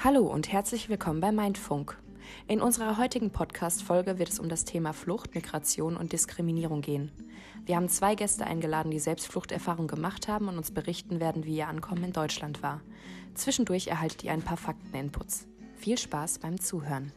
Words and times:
Hallo 0.00 0.28
und 0.28 0.52
herzlich 0.52 0.88
willkommen 0.88 1.18
bei 1.18 1.32
Mindfunk. 1.32 1.98
In 2.46 2.60
unserer 2.60 2.98
heutigen 2.98 3.32
Podcast-Folge 3.32 4.20
wird 4.20 4.28
es 4.28 4.38
um 4.38 4.48
das 4.48 4.64
Thema 4.64 4.92
Flucht, 4.92 5.34
Migration 5.34 5.96
und 5.96 6.12
Diskriminierung 6.12 6.82
gehen. 6.82 7.10
Wir 7.66 7.74
haben 7.74 7.88
zwei 7.88 8.14
Gäste 8.14 8.46
eingeladen, 8.46 8.92
die 8.92 9.00
selbst 9.00 9.26
Fluchterfahrung 9.26 9.88
gemacht 9.88 10.28
haben 10.28 10.46
und 10.46 10.56
uns 10.56 10.70
berichten 10.70 11.18
werden, 11.18 11.44
wie 11.44 11.56
ihr 11.56 11.66
Ankommen 11.66 12.04
in 12.04 12.12
Deutschland 12.12 12.62
war. 12.62 12.80
Zwischendurch 13.34 13.88
erhaltet 13.88 14.22
ihr 14.22 14.30
ein 14.30 14.42
paar 14.42 14.56
Fakten-Inputs. 14.56 15.48
Viel 15.74 15.98
Spaß 15.98 16.38
beim 16.38 16.60
Zuhören. 16.60 17.10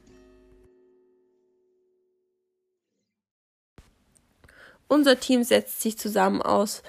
Unser 4.88 5.20
Team 5.20 5.44
setzt 5.44 5.82
sich 5.82 6.00
zusammen 6.00 6.42
aus 6.42 6.82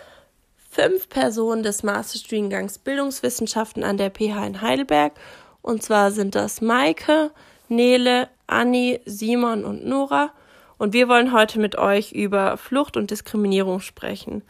fünf 0.70 1.10
Personen 1.10 1.62
des 1.62 1.82
Masterstudiengangs 1.82 2.78
Bildungswissenschaften 2.78 3.84
an 3.84 3.98
der 3.98 4.08
PH 4.08 4.46
in 4.46 4.62
Heidelberg 4.62 5.12
und 5.62 5.82
zwar 5.82 6.10
sind 6.10 6.34
das 6.34 6.60
Maike, 6.60 7.30
Nele, 7.68 8.28
Anni, 8.46 9.00
Simon 9.06 9.64
und 9.64 9.86
Nora. 9.86 10.32
Und 10.76 10.92
wir 10.92 11.08
wollen 11.08 11.32
heute 11.32 11.60
mit 11.60 11.78
euch 11.78 12.12
über 12.12 12.56
Flucht 12.56 12.96
und 12.96 13.10
Diskriminierung 13.10 13.80
sprechen. 13.80 14.42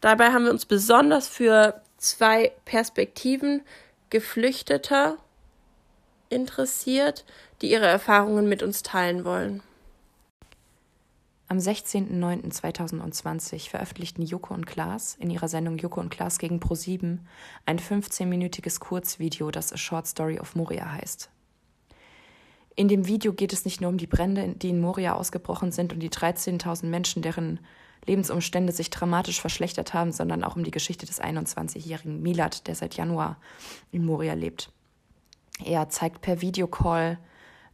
Dabei 0.00 0.30
haben 0.32 0.44
wir 0.44 0.52
uns 0.52 0.66
besonders 0.66 1.28
für 1.28 1.80
zwei 1.98 2.52
Perspektiven 2.64 3.62
Geflüchteter 4.10 5.16
interessiert, 6.28 7.24
die 7.60 7.70
ihre 7.70 7.86
Erfahrungen 7.86 8.48
mit 8.48 8.62
uns 8.62 8.82
teilen 8.82 9.24
wollen. 9.24 9.62
Am 11.46 11.58
16.09.2020 11.58 13.68
veröffentlichten 13.68 14.22
Joko 14.22 14.54
und 14.54 14.66
Klaas 14.66 15.16
in 15.20 15.28
ihrer 15.28 15.48
Sendung 15.48 15.76
Joko 15.76 16.00
und 16.00 16.08
Klaas 16.08 16.38
gegen 16.38 16.58
Pro7 16.58 17.18
ein 17.66 17.78
15-minütiges 17.78 18.80
Kurzvideo, 18.80 19.50
das 19.50 19.70
A 19.72 19.76
Short 19.76 20.06
Story 20.06 20.40
of 20.40 20.56
Moria 20.56 20.90
heißt. 20.90 21.28
In 22.76 22.88
dem 22.88 23.06
Video 23.06 23.34
geht 23.34 23.52
es 23.52 23.64
nicht 23.64 23.80
nur 23.80 23.90
um 23.90 23.98
die 23.98 24.06
Brände, 24.06 24.54
die 24.56 24.70
in 24.70 24.80
Moria 24.80 25.14
ausgebrochen 25.14 25.70
sind 25.70 25.92
und 25.92 26.00
die 26.00 26.10
13.000 26.10 26.86
Menschen, 26.86 27.22
deren 27.22 27.60
Lebensumstände 28.06 28.72
sich 28.72 28.90
dramatisch 28.90 29.40
verschlechtert 29.40 29.94
haben, 29.94 30.12
sondern 30.12 30.44
auch 30.44 30.56
um 30.56 30.64
die 30.64 30.70
Geschichte 30.70 31.06
des 31.06 31.22
21-jährigen 31.22 32.22
Milad, 32.22 32.66
der 32.66 32.74
seit 32.74 32.94
Januar 32.94 33.38
in 33.92 34.04
Moria 34.04 34.34
lebt. 34.34 34.70
Er 35.62 35.88
zeigt 35.88 36.20
per 36.20 36.40
Videocall 36.40 37.18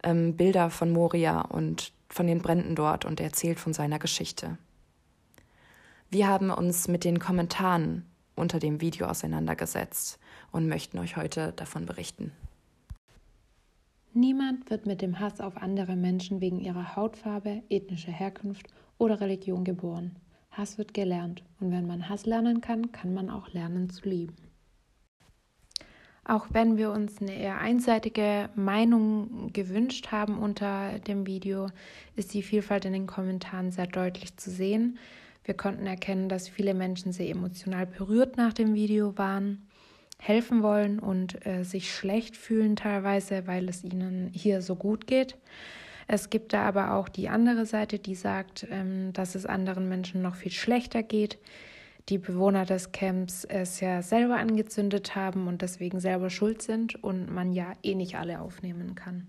ähm, 0.03 0.37
Bilder 0.37 0.71
von 0.71 0.93
Moria 0.93 1.41
und 1.41 1.93
von 2.12 2.27
den 2.27 2.42
Bränden 2.42 2.75
dort 2.75 3.05
und 3.05 3.20
erzählt 3.20 3.58
von 3.58 3.72
seiner 3.72 3.98
Geschichte. 3.98 4.58
Wir 6.11 6.27
haben 6.28 6.50
uns 6.50 6.89
mit 6.89 7.05
den 7.05 7.19
Kommentaren 7.19 8.05
unter 8.34 8.58
dem 8.58 8.80
Video 8.80 9.06
auseinandergesetzt 9.06 10.19
und 10.50 10.69
möchten 10.69 10.98
euch 10.98 11.16
heute 11.16 11.53
davon 11.53 11.86
berichten. 11.86 12.33
Niemand 14.12 14.69
wird 14.70 14.86
mit 14.86 15.03
dem 15.03 15.20
Hass 15.20 15.41
auf 15.41 15.56
andere 15.56 15.94
Menschen 15.94 16.41
wegen 16.41 16.58
ihrer 16.58 16.97
Hautfarbe, 16.97 17.62
ethnischer 17.69 18.11
Herkunft 18.11 18.66
oder 18.98 19.20
Religion 19.20 19.62
geboren. 19.62 20.16
Hass 20.50 20.78
wird 20.78 20.94
gelernt 20.94 21.44
und 21.61 21.70
wenn 21.70 21.86
man 21.86 22.08
Hass 22.08 22.27
lernen 22.27 22.61
kann, 22.61 22.91
kann 22.91 23.14
man 23.14 23.31
auch 23.31 23.48
lernen 23.53 23.88
zu 23.88 24.08
lieben. 24.08 24.34
Auch 26.31 26.47
wenn 26.53 26.77
wir 26.77 26.92
uns 26.92 27.20
eine 27.20 27.34
eher 27.34 27.59
einseitige 27.59 28.50
Meinung 28.55 29.53
gewünscht 29.53 30.12
haben 30.12 30.39
unter 30.39 31.00
dem 31.00 31.27
Video, 31.27 31.67
ist 32.14 32.33
die 32.34 32.45
Vielfalt 32.45 32.84
in 32.84 32.92
den 32.92 33.09
Kommentaren 33.09 33.72
sehr 33.72 33.89
deutlich 33.89 34.37
zu 34.37 34.48
sehen. 34.48 34.97
Wir 35.42 35.55
konnten 35.55 35.89
erkennen, 35.89 36.28
dass 36.28 36.48
viele 36.48 36.72
Menschen 36.72 37.12
sehr 37.12 37.31
emotional 37.31 37.84
berührt 37.84 38.37
nach 38.37 38.53
dem 38.53 38.77
Video 38.77 39.19
waren, 39.19 39.67
helfen 40.20 40.62
wollen 40.62 41.00
und 41.00 41.45
äh, 41.45 41.64
sich 41.64 41.92
schlecht 41.92 42.37
fühlen 42.37 42.77
teilweise, 42.77 43.48
weil 43.48 43.69
es 43.69 43.83
ihnen 43.83 44.31
hier 44.33 44.62
so 44.62 44.77
gut 44.77 45.09
geht. 45.09 45.37
Es 46.06 46.31
gibt 46.31 46.53
da 46.53 46.62
aber 46.62 46.94
auch 46.94 47.09
die 47.09 47.28
andere 47.28 47.67
Seite, 47.67 47.98
die 47.98 48.15
sagt, 48.15 48.69
ähm, 48.70 49.12
dass 49.15 49.34
es 49.34 49.47
anderen 49.47 49.89
Menschen 49.89 50.22
noch 50.22 50.37
viel 50.37 50.53
schlechter 50.53 51.03
geht, 51.03 51.38
die 52.10 52.19
Bewohner 52.19 52.66
des 52.66 52.93
Camps 52.93 53.44
es 53.44 53.81
ja 53.81 54.03
selber 54.03 54.37
angezündet 54.37 55.15
haben 55.15 55.47
und 55.47 55.62
deswegen 55.62 56.00
selber 56.00 56.28
schuld 56.28 56.60
sind 56.60 57.03
und 57.03 57.32
man 57.32 57.53
ja 57.53 57.72
eh 57.82 57.94
nicht 57.94 58.16
alle 58.16 58.41
aufnehmen 58.41 58.97
kann. 58.97 59.28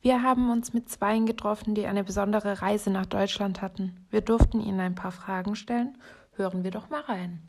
Wir 0.00 0.22
haben 0.22 0.50
uns 0.50 0.74
mit 0.74 0.88
Zweien 0.88 1.26
getroffen, 1.26 1.74
die 1.74 1.86
eine 1.86 2.04
besondere 2.04 2.60
Reise 2.60 2.90
nach 2.90 3.06
Deutschland 3.06 3.62
hatten. 3.62 4.06
Wir 4.10 4.22
durften 4.22 4.60
ihnen 4.60 4.80
ein 4.80 4.94
paar 4.94 5.12
Fragen 5.12 5.56
stellen. 5.56 5.96
Hören 6.36 6.64
wir 6.64 6.70
doch 6.70 6.90
mal 6.90 7.00
rein. 7.02 7.40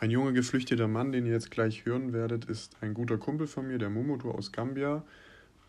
Ein 0.00 0.10
junger 0.10 0.32
geflüchteter 0.32 0.88
Mann, 0.88 1.12
den 1.12 1.26
ihr 1.26 1.32
jetzt 1.32 1.50
gleich 1.50 1.84
hören 1.84 2.12
werdet, 2.12 2.44
ist 2.44 2.76
ein 2.80 2.94
guter 2.94 3.18
Kumpel 3.18 3.46
von 3.46 3.66
mir, 3.66 3.78
der 3.78 3.90
Momoto 3.90 4.30
aus 4.30 4.52
Gambia, 4.52 5.04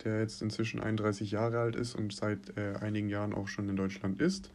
der 0.03 0.19
jetzt 0.19 0.41
inzwischen 0.41 0.79
31 0.79 1.31
Jahre 1.31 1.59
alt 1.59 1.75
ist 1.75 1.95
und 1.95 2.13
seit 2.13 2.55
äh, 2.57 2.75
einigen 2.79 3.09
Jahren 3.09 3.33
auch 3.33 3.47
schon 3.47 3.69
in 3.69 3.75
Deutschland 3.75 4.21
ist. 4.21 4.51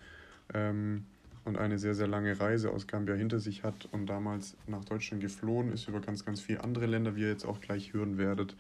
Ähm, 0.53 1.07
und 1.45 1.59
eine 1.59 1.79
sehr, 1.79 1.95
sehr 1.95 2.07
lange 2.07 2.39
Reise 2.41 2.71
aus 2.71 2.87
Gambia 2.87 3.15
hinter 3.15 3.39
sich 3.39 3.65
hat 3.65 3.89
und 3.93 4.07
damals 4.07 4.57
nach 4.67 4.85
Deutschland 4.85 5.23
geflohen 5.23 5.73
ist, 5.73 5.89
über 5.89 6.01
ganz, 6.01 6.25
ganz 6.25 6.41
viele 6.41 6.65
andere 6.65 6.87
Länder, 6.87 7.17
wie 7.17 7.23
ihr 7.23 7.29
jetzt 7.29 7.45
auch 7.45 7.61
gleich 7.61 7.93
hören 7.93 8.17
werdet, 8.17 8.57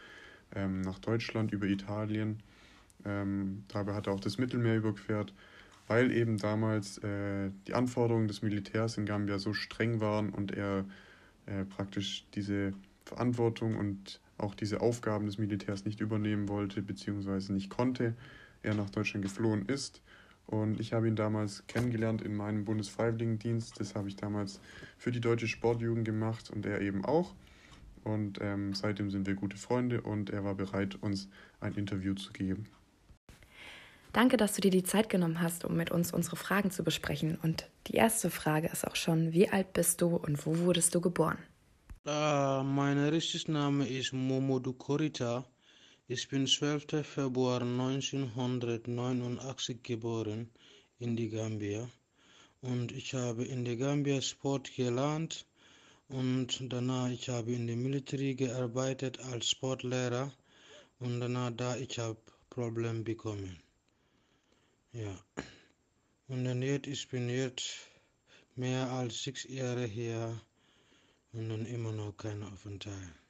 ähm, 0.55 0.83
nach 0.83 0.99
Deutschland, 0.99 1.53
über 1.53 1.67
Italien. 1.67 2.43
Ähm, 3.05 3.65
dabei 3.69 3.95
hat 3.95 4.07
er 4.07 4.13
auch 4.13 4.21
das 4.21 4.39
Mittelmeer 4.39 4.77
überquert, 4.77 5.33
weil 5.89 6.13
eben 6.13 6.37
damals 6.37 6.99
äh, 6.99 7.51
die 7.67 7.75
Anforderungen 7.75 8.29
des 8.29 8.43
Militärs 8.43 8.99
in 8.99 9.07
Gambia 9.07 9.39
so 9.39 9.55
streng 9.55 10.01
waren 10.01 10.31
und 10.31 10.53
er 10.53 10.85
äh, 11.47 11.65
praktisch 11.65 12.27
diese 12.35 12.73
Verantwortung 13.05 13.77
und 13.77 14.21
auch 14.37 14.55
diese 14.55 14.81
Aufgaben 14.81 15.27
des 15.27 15.39
Militärs 15.39 15.85
nicht 15.85 16.01
übernehmen 16.01 16.49
wollte, 16.49 16.83
beziehungsweise 16.83 17.53
nicht 17.53 17.71
konnte, 17.71 18.15
er 18.63 18.75
nach 18.75 18.91
Deutschland 18.91 19.25
geflohen 19.25 19.67
ist 19.67 20.03
und 20.47 20.79
ich 20.79 20.93
habe 20.93 21.09
ihn 21.09 21.17
damals 21.17 21.67
kennengelernt 21.67 22.23
in 22.23 22.35
meinem 22.35 22.65
Bundesfreiwilligendienst. 22.65 23.81
Das 23.81 23.95
habe 23.95 24.09
ich 24.09 24.17
damals 24.17 24.61
für 24.99 25.11
die 25.11 25.21
deutsche 25.21 25.49
Sportjugend 25.49 26.05
gemacht 26.05 26.51
und 26.51 26.67
er 26.67 26.81
eben 26.81 27.05
auch. 27.05 27.35
Und 28.05 28.39
ähm, 28.43 28.75
seitdem 28.75 29.11
sind 29.11 29.27
wir 29.27 29.35
gute 29.35 29.57
Freunde 29.57 30.03
und 30.03 30.29
er 30.29 30.45
war 30.45 30.55
bereit, 30.55 30.97
uns 31.01 31.29
ein 31.61 31.75
Interview 31.75 32.15
zu 32.15 32.33
geben. 32.33 32.67
Danke, 34.13 34.37
dass 34.37 34.55
du 34.55 34.61
dir 34.61 34.71
die 34.71 34.85
Zeit 34.85 35.09
genommen 35.09 35.41
hast, 35.41 35.65
um 35.65 35.77
mit 35.77 35.91
uns 35.91 36.13
unsere 36.13 36.37
Fragen 36.37 36.71
zu 36.71 36.85
besprechen. 36.85 37.37
Und 37.43 37.69
die 37.89 37.95
erste 37.95 38.31
Frage 38.31 38.69
ist 38.69 38.87
auch 38.87 38.95
schon, 38.95 39.33
wie 39.33 39.49
alt 39.49 39.73
bist 39.73 40.03
du 40.03 40.15
und 40.15 40.47
wo 40.47 40.57
wurdest 40.59 40.95
du 40.95 41.01
geboren? 41.01 41.39
Uh, 42.07 42.63
mein 42.63 42.99
richtiger 42.99 43.51
Name 43.51 43.89
ist 43.89 44.13
Momodu 44.13 44.75
Korita. 44.75 45.45
Ich 46.07 46.29
bin 46.29 46.47
12. 46.47 47.03
Februar 47.03 47.63
1989 47.63 49.83
geboren 49.83 50.51
in 50.99 51.17
die 51.17 51.31
Gambia 51.31 51.89
und 52.61 52.93
ich 52.93 53.15
habe 53.15 53.47
in 53.47 53.65
der 53.65 53.77
Gambia 53.77 54.21
Sport 54.21 54.77
gelernt 54.77 55.47
und 56.09 56.71
danach 56.71 57.09
ich 57.09 57.31
habe 57.31 57.53
in 57.53 57.67
der 57.67 57.77
Military 57.77 58.35
gearbeitet 58.35 59.19
als 59.21 59.49
Sportlehrer 59.49 60.31
und 60.99 61.21
danach 61.21 61.53
da 61.53 61.75
ich 61.79 61.99
habe 61.99 62.21
Problem 62.51 63.03
bekommen. 63.03 63.63
Ja. 64.93 65.19
Und 66.29 66.45
dann 66.45 66.61
jetzt 66.61 66.87
ich 66.87 67.09
bin 67.09 67.31
jetzt 67.31 67.79
mehr 68.57 68.91
als 68.91 69.23
sechs 69.23 69.45
Jahre 69.45 69.87
hier 69.87 70.39
und 71.33 71.49
dann 71.49 71.65
immer 71.65 71.93
noch 71.93 72.15
kein 72.15 72.43
Aufenthalt. 72.43 73.24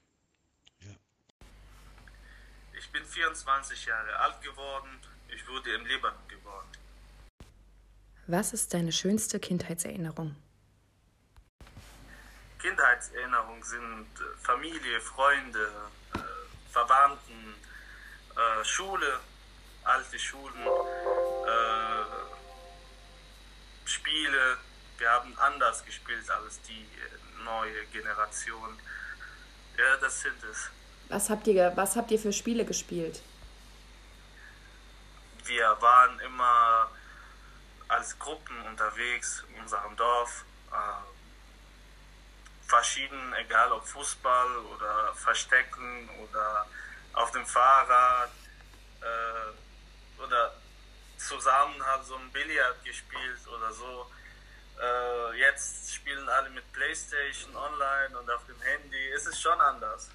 Ich 2.84 2.92
bin 2.92 3.04
24 3.04 3.86
Jahre 3.86 4.14
alt 4.20 4.42
geworden. 4.42 5.00
Ich 5.28 5.48
wurde 5.48 5.74
im 5.74 5.86
Libanon 5.86 6.28
geboren. 6.28 6.68
Was 8.26 8.52
ist 8.52 8.74
deine 8.74 8.92
schönste 8.92 9.40
Kindheitserinnerung? 9.40 10.36
Kindheitserinnerungen 12.58 13.62
sind 13.62 14.06
äh, 14.20 14.36
Familie, 14.38 15.00
Freunde, 15.00 15.66
äh, 16.14 16.18
Verwandten, 16.70 17.54
äh, 18.36 18.64
Schule, 18.64 19.20
alte 19.84 20.18
Schulen, 20.18 20.66
Spiele. 23.86 24.58
Wir 24.98 25.10
haben 25.10 25.36
anders 25.38 25.84
gespielt 25.84 26.28
als 26.30 26.60
die 26.62 26.86
neue 27.44 27.86
Generation. 27.86 28.78
Ja, 29.78 29.96
das 29.96 30.20
sind 30.20 30.42
es. 30.44 30.70
Was 31.08 31.30
habt 31.30 31.46
ihr, 31.46 31.72
was 31.76 31.96
habt 31.96 32.10
ihr 32.10 32.18
für 32.18 32.32
Spiele 32.32 32.64
gespielt? 32.64 33.20
Wir 35.44 35.76
waren 35.80 36.18
immer 36.20 36.90
als 37.88 38.18
Gruppen 38.18 38.60
unterwegs 38.62 39.44
in 39.48 39.60
unserem 39.62 39.94
Dorf. 39.96 40.44
Äh, 40.72 41.14
verschieden, 42.66 43.34
egal 43.34 43.72
ob 43.72 43.86
Fußball 43.86 44.56
oder 44.56 45.14
Verstecken 45.14 46.08
oder 46.22 46.66
auf 47.12 47.30
dem 47.30 47.46
Fahrrad 47.46 48.30
äh, 49.00 50.22
oder 50.22 50.54
zusammen 51.16 51.84
haben 51.84 52.04
so 52.04 52.16
ein 52.16 52.30
Billard 52.32 52.82
gespielt 52.84 53.46
oder 53.46 53.72
so. 53.72 54.10
Äh, 54.80 55.38
jetzt 55.38 55.94
spielen 55.94 56.28
alle 56.28 56.50
mit 56.50 56.70
Playstation 56.72 57.54
online 57.54 58.18
und 58.18 58.28
auf 58.30 58.44
dem 58.46 58.60
Handy. 58.60 59.10
Es 59.10 59.26
ist 59.26 59.40
schon 59.40 59.60
anders. 59.60 60.10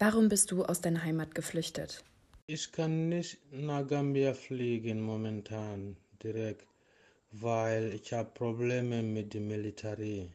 Warum 0.00 0.28
bist 0.28 0.52
du 0.52 0.64
aus 0.64 0.80
deiner 0.80 1.02
Heimat 1.02 1.34
geflüchtet? 1.34 2.04
Ich 2.46 2.70
kann 2.70 3.08
nicht 3.08 3.38
nach 3.50 3.84
Gambia 3.84 4.32
fliegen 4.32 5.00
momentan 5.00 5.96
direkt, 6.22 6.68
weil 7.32 7.94
ich 7.94 8.12
habe 8.12 8.30
Probleme 8.30 9.02
mit 9.02 9.34
dem 9.34 9.48
Militär. 9.48 10.28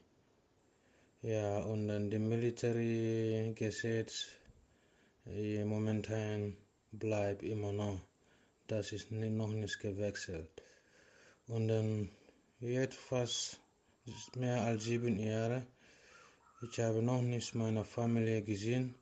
Ja, 1.22 1.60
und 1.60 1.88
dann 1.88 2.10
die 2.10 2.20
Militärgesetz 2.20 4.28
äh, 5.28 5.64
momentan 5.64 6.58
bleibt 6.92 7.44
immer 7.44 7.72
noch. 7.72 8.02
Das 8.68 8.92
ist 8.92 9.12
noch 9.12 9.54
nicht 9.54 9.80
gewechselt. 9.80 10.50
Und 11.48 11.70
dann 11.70 12.10
jetzt 12.60 12.98
fast 12.98 13.62
mehr 14.36 14.62
als 14.62 14.84
sieben 14.84 15.18
Jahre. 15.20 15.66
Ich 16.70 16.78
habe 16.82 17.02
noch 17.02 17.22
nicht 17.22 17.56
meine 17.56 17.86
Familie 17.86 18.42
gesehen. 18.42 18.96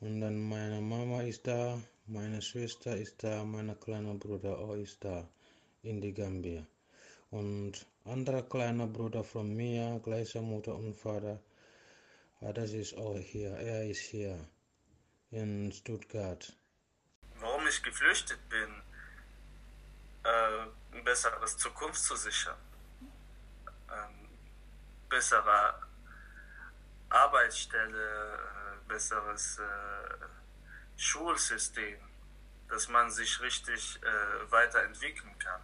Und 0.00 0.20
dann 0.20 0.48
meine 0.48 0.80
Mama 0.80 1.22
ist 1.22 1.46
da, 1.46 1.78
meine 2.06 2.40
Schwester 2.42 2.96
ist 2.96 3.22
da, 3.22 3.44
mein 3.44 3.78
kleiner 3.80 4.14
Bruder 4.14 4.58
auch 4.58 4.74
ist 4.74 5.04
da 5.04 5.28
in 5.82 6.00
die 6.00 6.14
Gambia. 6.14 6.66
Und 7.30 7.86
anderer 8.04 8.42
kleiner 8.42 8.86
Bruder 8.86 9.22
von 9.22 9.54
mir, 9.54 10.00
gleicher 10.02 10.42
Mutter 10.42 10.74
und 10.74 10.94
Vater, 10.94 11.40
Ah, 12.42 12.52
das 12.54 12.72
ist 12.72 12.96
auch 12.96 13.18
hier. 13.18 13.50
Er 13.50 13.84
ist 13.90 14.00
hier 14.00 14.38
in 15.30 15.70
Stuttgart. 15.72 16.50
Warum 17.38 17.66
ich 17.66 17.82
geflüchtet 17.82 18.48
bin, 18.48 18.82
äh, 20.24 20.96
ein 20.96 21.04
besseres 21.04 21.58
Zukunft 21.58 22.02
zu 22.02 22.16
sichern, 22.16 22.56
ähm, 23.92 24.28
bessere 25.10 25.86
Arbeitsstelle, 27.10 28.38
besseres 28.90 29.58
äh, 29.58 30.26
Schulsystem, 30.96 31.98
dass 32.68 32.88
man 32.88 33.10
sich 33.10 33.40
richtig 33.40 34.00
äh, 34.02 34.50
weiterentwickeln 34.50 35.38
kann, 35.38 35.60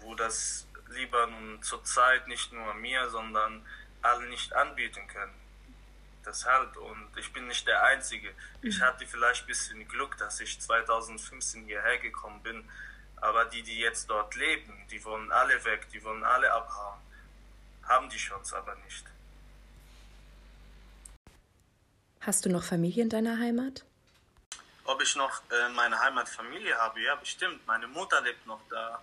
wo 0.00 0.14
das 0.14 0.66
Libanon 0.88 1.62
zurzeit 1.62 2.26
nicht 2.28 2.52
nur 2.52 2.74
mir, 2.74 3.08
sondern 3.10 3.64
alle 4.02 4.26
nicht 4.28 4.52
anbieten 4.54 5.06
können. 5.08 5.34
Deshalb, 6.24 6.76
und 6.76 7.16
ich 7.16 7.32
bin 7.32 7.46
nicht 7.46 7.66
der 7.68 7.82
Einzige. 7.84 8.34
Ich 8.60 8.80
hatte 8.80 9.06
vielleicht 9.06 9.44
ein 9.44 9.46
bisschen 9.46 9.88
Glück, 9.88 10.16
dass 10.18 10.40
ich 10.40 10.60
2015 10.60 11.64
hierher 11.64 11.98
gekommen 11.98 12.42
bin. 12.42 12.68
Aber 13.16 13.44
die, 13.44 13.62
die 13.62 13.78
jetzt 13.78 14.10
dort 14.10 14.34
leben, 14.34 14.74
die 14.90 15.02
wollen 15.04 15.30
alle 15.30 15.64
weg, 15.64 15.88
die 15.92 16.02
wollen 16.02 16.24
alle 16.24 16.52
abhauen. 16.52 17.00
Haben 17.84 18.10
die 18.10 18.18
Chance 18.18 18.56
aber 18.56 18.74
nicht. 18.84 19.06
Hast 22.26 22.44
du 22.44 22.48
noch 22.48 22.64
Familie 22.64 23.04
in 23.04 23.08
deiner 23.08 23.38
Heimat? 23.38 23.84
Ob 24.84 25.00
ich 25.00 25.14
noch 25.14 25.42
äh, 25.48 25.68
meine 25.76 25.96
Heimatfamilie 25.96 26.74
habe? 26.76 27.00
Ja, 27.00 27.14
bestimmt. 27.14 27.64
Meine 27.68 27.86
Mutter 27.86 28.20
lebt 28.20 28.44
noch 28.48 28.58
da. 28.68 29.00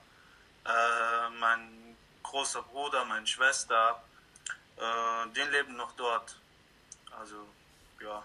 Äh, 0.65 1.29
mein 1.39 1.95
großer 2.21 2.61
Bruder, 2.63 3.05
meine 3.05 3.25
Schwester, 3.25 4.03
äh, 4.75 5.29
die 5.33 5.51
leben 5.55 5.77
noch 5.77 5.93
dort. 5.93 6.35
Also, 7.17 7.35
ja. 8.01 8.23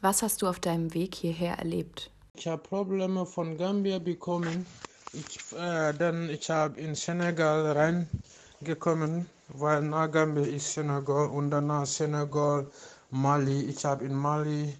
Was 0.00 0.22
hast 0.22 0.40
du 0.40 0.48
auf 0.48 0.60
deinem 0.60 0.94
Weg 0.94 1.14
hierher 1.14 1.58
erlebt? 1.58 2.10
Ich 2.36 2.46
habe 2.48 2.62
Probleme 2.62 3.26
von 3.26 3.58
Gambia 3.58 3.98
bekommen. 3.98 4.66
Ich, 5.12 5.52
äh, 5.52 5.92
dann 5.92 6.30
ich 6.30 6.48
habe 6.48 6.80
in 6.80 6.94
Senegal 6.94 7.72
reingekommen, 7.72 9.28
weil 9.48 9.82
nach 9.82 10.10
Gambia 10.10 10.46
ist 10.46 10.72
Senegal 10.72 11.28
und 11.28 11.50
danach 11.50 11.84
Senegal, 11.84 12.70
Mali. 13.14 13.66
Ich 13.70 13.84
habe 13.84 14.04
in 14.04 14.14
Mali 14.14 14.74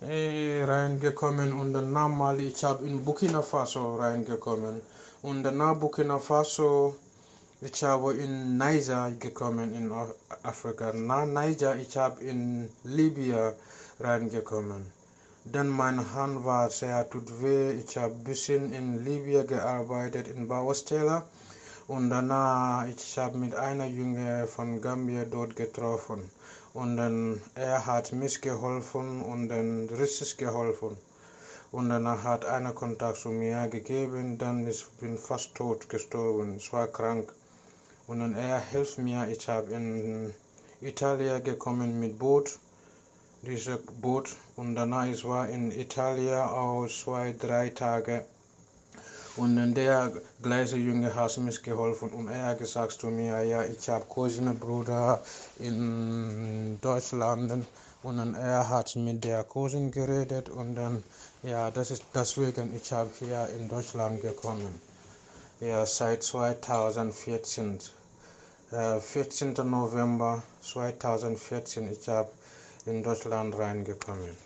äh, 0.00 0.64
reingekommen 0.64 1.52
und 1.52 1.74
dann 1.74 1.92
nach 1.92 2.08
Mali, 2.08 2.48
ich 2.48 2.64
habe 2.64 2.86
in 2.86 3.04
Burkina 3.04 3.42
Faso 3.42 3.96
reingekommen 3.96 4.80
und 5.20 5.42
danach 5.42 5.76
Burkina 5.76 6.18
Faso 6.18 6.96
ich 7.60 7.82
habe 7.82 8.14
in 8.14 8.56
Niger 8.58 9.10
gekommen 9.18 9.74
in 9.74 9.90
Afrika. 10.42 10.92
Nach 10.92 11.26
Niger, 11.26 11.76
ich 11.76 11.96
habe 11.96 12.22
in 12.22 12.70
Libyen 12.84 13.52
reingekommen. 14.00 14.92
Dann 15.44 15.68
meine 15.68 16.12
Hand 16.14 16.44
war 16.44 16.70
sehr 16.70 17.08
tut 17.10 17.42
weh. 17.42 17.72
Ich 17.72 17.96
habe 17.96 18.14
ein 18.14 18.24
bisschen 18.24 18.72
in 18.72 19.04
Libyen 19.04 19.46
gearbeitet, 19.46 20.28
in 20.28 20.48
Baustelle. 20.48 21.24
Und 21.88 22.10
danach, 22.10 22.86
ich 22.88 23.18
habe 23.18 23.38
mit 23.38 23.54
einer 23.54 23.86
Junge 23.86 24.46
von 24.46 24.80
Gambia 24.80 25.24
dort 25.24 25.56
getroffen. 25.56 26.30
Und 26.76 26.98
dann, 26.98 27.40
er 27.54 27.86
hat 27.86 28.12
mich 28.12 28.42
geholfen 28.42 29.22
und 29.22 29.48
dann 29.48 29.88
richtig 29.88 30.36
geholfen. 30.36 30.98
Und 31.72 31.88
danach 31.88 32.22
hat 32.22 32.44
einer 32.44 32.74
Kontakt 32.74 33.16
zu 33.16 33.30
mir 33.30 33.66
gegeben, 33.68 34.36
dann 34.36 34.66
ich 34.68 34.84
bin 35.00 35.16
fast 35.16 35.54
tot 35.54 35.88
gestorben. 35.88 36.56
Ich 36.58 36.70
war 36.74 36.86
krank. 36.86 37.32
Und 38.06 38.20
dann 38.20 38.34
er 38.34 38.60
hilft 38.60 38.98
mir. 38.98 39.26
Ich 39.28 39.48
habe 39.48 39.72
in 39.72 40.34
Italien 40.82 41.42
gekommen 41.42 41.98
mit 41.98 42.18
Boot, 42.18 42.58
dieses 43.40 43.78
Boot. 44.02 44.36
Und 44.56 44.74
danach 44.74 45.06
ich 45.06 45.24
war 45.24 45.48
in 45.48 45.70
Italien 45.70 46.40
auch 46.40 46.88
zwei, 46.88 47.32
drei 47.32 47.70
Tage. 47.70 48.26
Und 49.36 49.74
der 49.74 50.12
gleiche 50.42 50.76
Junge 50.76 51.14
hat 51.14 51.36
mir 51.38 51.52
geholfen 51.52 52.08
und 52.10 52.28
er 52.28 52.46
hat 52.46 52.58
gesagt 52.58 52.92
zu 52.92 53.08
mir, 53.08 53.42
ja, 53.42 53.62
ich 53.64 53.86
habe 53.88 54.04
Cousine 54.06 54.54
Bruder 54.54 55.22
in 55.58 56.78
Deutschland. 56.80 57.66
Und 58.02 58.16
dann 58.18 58.34
er 58.34 58.68
hat 58.68 58.94
mit 58.96 59.24
der 59.24 59.44
Cousin 59.44 59.90
geredet 59.90 60.48
und 60.48 60.74
dann, 60.76 61.02
ja, 61.42 61.70
das 61.70 61.90
ist 61.90 62.04
deswegen, 62.14 62.74
ich 62.76 62.92
habe 62.92 63.10
hier 63.18 63.48
in 63.58 63.68
Deutschland 63.68 64.22
gekommen. 64.22 64.80
Ja, 65.60 65.84
seit 65.84 66.22
2014. 66.22 67.78
14. 68.70 69.54
November 69.64 70.42
2014, 70.62 71.92
ich 71.92 72.08
habe 72.08 72.30
in 72.84 73.02
Deutschland 73.02 73.56
reingekommen. 73.56 74.45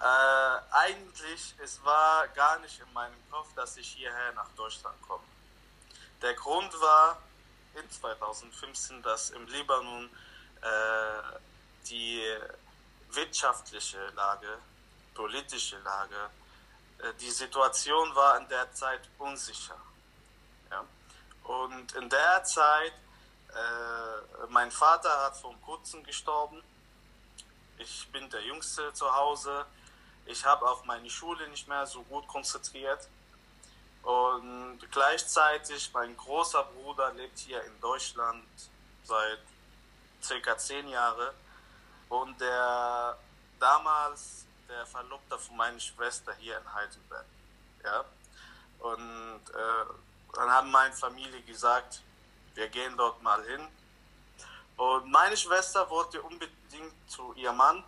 Äh, 0.00 0.60
eigentlich, 0.70 1.54
es 1.62 1.82
war 1.82 2.28
gar 2.28 2.58
nicht 2.60 2.80
in 2.80 2.92
meinem 2.92 3.16
Kopf, 3.30 3.48
dass 3.54 3.76
ich 3.76 3.88
hierher 3.88 4.32
nach 4.34 4.48
Deutschland 4.56 4.96
komme. 5.02 5.24
Der 6.22 6.34
Grund 6.34 6.72
war 6.80 7.20
in 7.74 7.90
2015, 7.90 9.02
dass 9.02 9.30
im 9.30 9.46
Libanon 9.46 10.08
äh, 10.60 11.38
die 11.88 12.22
wirtschaftliche 13.10 13.98
Lage, 14.10 14.58
politische 15.14 15.78
Lage, 15.78 16.30
äh, 16.98 17.12
die 17.20 17.30
Situation 17.30 18.14
war 18.14 18.38
in 18.38 18.48
der 18.48 18.72
Zeit 18.74 19.00
unsicher. 19.18 19.76
Ja? 20.70 20.84
Und 21.44 21.92
in 21.94 22.08
der 22.08 22.44
Zeit 22.44 22.92
äh, 23.54 24.46
mein 24.48 24.70
Vater 24.70 25.24
hat 25.24 25.36
vor 25.36 25.54
kurzem 25.62 26.02
gestorben. 26.04 26.62
Ich 27.78 28.08
bin 28.12 28.28
der 28.30 28.42
Jüngste 28.42 28.92
zu 28.92 29.12
Hause. 29.14 29.66
Ich 30.28 30.44
habe 30.44 30.68
auf 30.68 30.84
meine 30.84 31.08
Schule 31.08 31.48
nicht 31.48 31.66
mehr 31.68 31.86
so 31.86 32.02
gut 32.02 32.28
konzentriert. 32.28 33.08
Und 34.02 34.78
gleichzeitig 34.90 35.90
mein 35.94 36.14
großer 36.16 36.64
Bruder 36.64 37.14
lebt 37.14 37.38
hier 37.38 37.62
in 37.64 37.80
Deutschland 37.80 38.44
seit 39.04 39.40
circa 40.22 40.58
zehn 40.58 40.86
Jahren. 40.88 41.34
Und 42.10 42.38
der 42.40 43.16
damals 43.58 44.44
der 44.68 44.84
Verlobter 44.84 45.38
von 45.38 45.56
meiner 45.56 45.80
Schwester 45.80 46.34
hier 46.34 46.58
in 46.58 46.74
Heidelberg. 46.74 47.26
Ja? 47.84 48.04
Und 48.80 49.42
äh, 49.54 50.34
dann 50.34 50.50
haben 50.50 50.70
meine 50.70 50.94
Familie 50.94 51.40
gesagt, 51.42 52.02
wir 52.54 52.68
gehen 52.68 52.96
dort 52.98 53.22
mal 53.22 53.42
hin. 53.44 53.66
Und 54.76 55.10
meine 55.10 55.38
Schwester 55.38 55.88
wollte 55.88 56.20
unbedingt 56.20 56.92
zu 57.08 57.32
ihrem 57.34 57.56
Mann, 57.56 57.82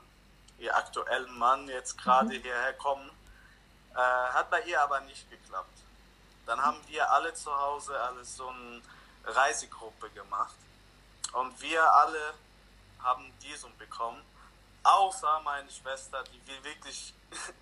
ihr 0.60 0.76
aktuellen 0.76 1.36
Mann, 1.38 1.68
jetzt 1.68 1.98
gerade 1.98 2.38
mhm. 2.38 2.42
hierher 2.42 2.72
kommen. 2.74 3.10
Äh, 3.94 3.96
hat 3.96 4.50
bei 4.50 4.62
ihr 4.62 4.80
aber 4.80 5.00
nicht 5.00 5.28
geklappt. 5.30 5.78
Dann 6.46 6.60
haben 6.60 6.78
wir 6.86 7.10
alle 7.10 7.34
zu 7.34 7.52
Hause 7.54 7.98
alles 8.00 8.36
so 8.36 8.48
eine 8.48 8.80
Reisegruppe 9.24 10.10
gemacht. 10.10 10.54
Und 11.32 11.60
wir 11.60 11.82
alle 11.94 12.34
haben 13.02 13.32
Visum 13.40 13.76
bekommen. 13.78 14.22
Außer 14.82 15.40
meine 15.44 15.70
Schwester, 15.70 16.22
die 16.24 16.40
wir 16.46 16.64
wirklich 16.64 17.14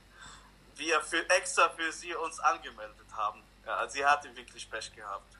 wir 0.76 1.00
für, 1.02 1.28
extra 1.30 1.68
für 1.70 1.92
sie 1.92 2.14
uns 2.14 2.38
angemeldet 2.40 3.06
haben. 3.12 3.42
Ja, 3.66 3.88
sie 3.88 4.04
hatte 4.04 4.34
wirklich 4.36 4.70
Pech 4.70 4.94
gehabt. 4.94 5.36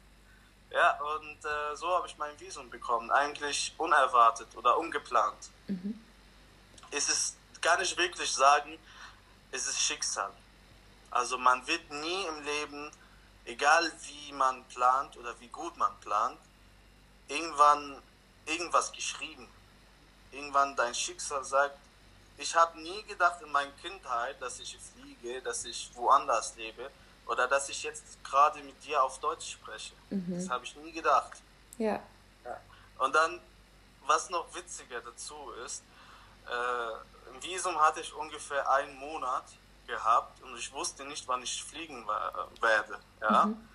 Ja, 0.70 1.00
und 1.00 1.44
äh, 1.44 1.76
so 1.76 1.88
habe 1.94 2.06
ich 2.06 2.18
mein 2.18 2.38
Visum 2.38 2.68
bekommen. 2.68 3.10
Eigentlich 3.10 3.74
unerwartet 3.78 4.48
oder 4.56 4.76
ungeplant. 4.76 5.50
Mhm. 5.66 5.98
Es 6.90 7.08
ist, 7.08 7.36
kann 7.68 7.82
ich 7.82 7.94
wirklich 7.98 8.32
sagen, 8.32 8.78
es 9.52 9.66
ist 9.66 9.78
Schicksal. 9.78 10.32
Also 11.10 11.37
man 11.37 11.66
wird 11.66 11.90
nie 11.90 12.25
im 12.25 12.42
Leben, 12.42 12.90
egal 13.44 13.92
wie 14.06 14.32
man 14.32 14.64
plant 14.68 15.18
oder 15.18 15.38
wie 15.40 15.48
gut 15.48 15.76
man 15.76 15.92
plant, 16.00 16.38
irgendwann 17.28 18.00
irgendwas 18.46 18.90
geschrieben. 18.90 19.46
Irgendwann 20.32 20.76
dein 20.76 20.94
Schicksal 20.94 21.44
sagt, 21.44 21.78
ich 22.38 22.54
habe 22.54 22.80
nie 22.80 23.02
gedacht 23.04 23.42
in 23.42 23.52
meiner 23.52 23.72
Kindheit, 23.82 24.40
dass 24.40 24.60
ich 24.60 24.78
fliege, 24.78 25.42
dass 25.42 25.66
ich 25.66 25.90
woanders 25.94 26.56
lebe 26.56 26.90
oder 27.26 27.48
dass 27.48 27.68
ich 27.68 27.82
jetzt 27.82 28.04
gerade 28.25 28.62
mit 28.62 28.82
dir 28.82 29.02
auf 29.02 29.18
Deutsch 29.20 29.52
spreche. 29.52 29.92
Mhm. 30.08 30.38
Das 30.38 30.48
habe 30.48 30.64
ich 30.64 30.75
nie 30.76 30.92
gedacht. 30.92 31.37
Ja. 31.76 32.00
ja. 32.44 32.60
Und 32.96 33.14
dann, 33.14 33.40
was 34.06 34.30
noch 34.30 34.54
witziger 34.54 35.02
dazu 35.02 35.52
ist, 35.66 35.82
äh, 36.46 37.17
im 37.32 37.42
Visum 37.42 37.78
hatte 37.80 38.00
ich 38.00 38.12
ungefähr 38.12 38.68
einen 38.70 38.97
Monat 38.97 39.44
gehabt 39.87 40.40
und 40.42 40.56
ich 40.56 40.73
wusste 40.73 41.04
nicht, 41.04 41.26
wann 41.26 41.42
ich 41.42 41.64
fliegen 41.64 42.06
werde. 42.61 42.99
Ja? 43.20 43.47
Mhm. 43.47 43.68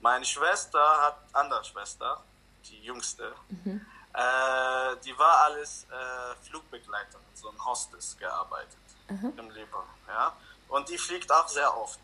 Meine 0.00 0.24
Schwester 0.24 0.82
hat, 1.02 1.18
andere 1.32 1.64
Schwester, 1.64 2.22
die 2.64 2.82
jüngste, 2.82 3.32
mhm. 3.48 3.84
äh, 4.12 4.96
die 5.04 5.16
war 5.18 5.44
alles 5.44 5.86
äh, 5.90 6.46
Flugbegleiterin, 6.46 7.24
so 7.34 7.48
ein 7.50 7.64
Hostess 7.64 8.16
gearbeitet 8.18 8.78
mhm. 9.08 9.32
im 9.36 9.50
Libanon. 9.50 9.86
Ja? 10.08 10.36
Und 10.68 10.88
die 10.88 10.98
fliegt 10.98 11.30
auch 11.32 11.48
sehr 11.48 11.74
oft. 11.76 12.00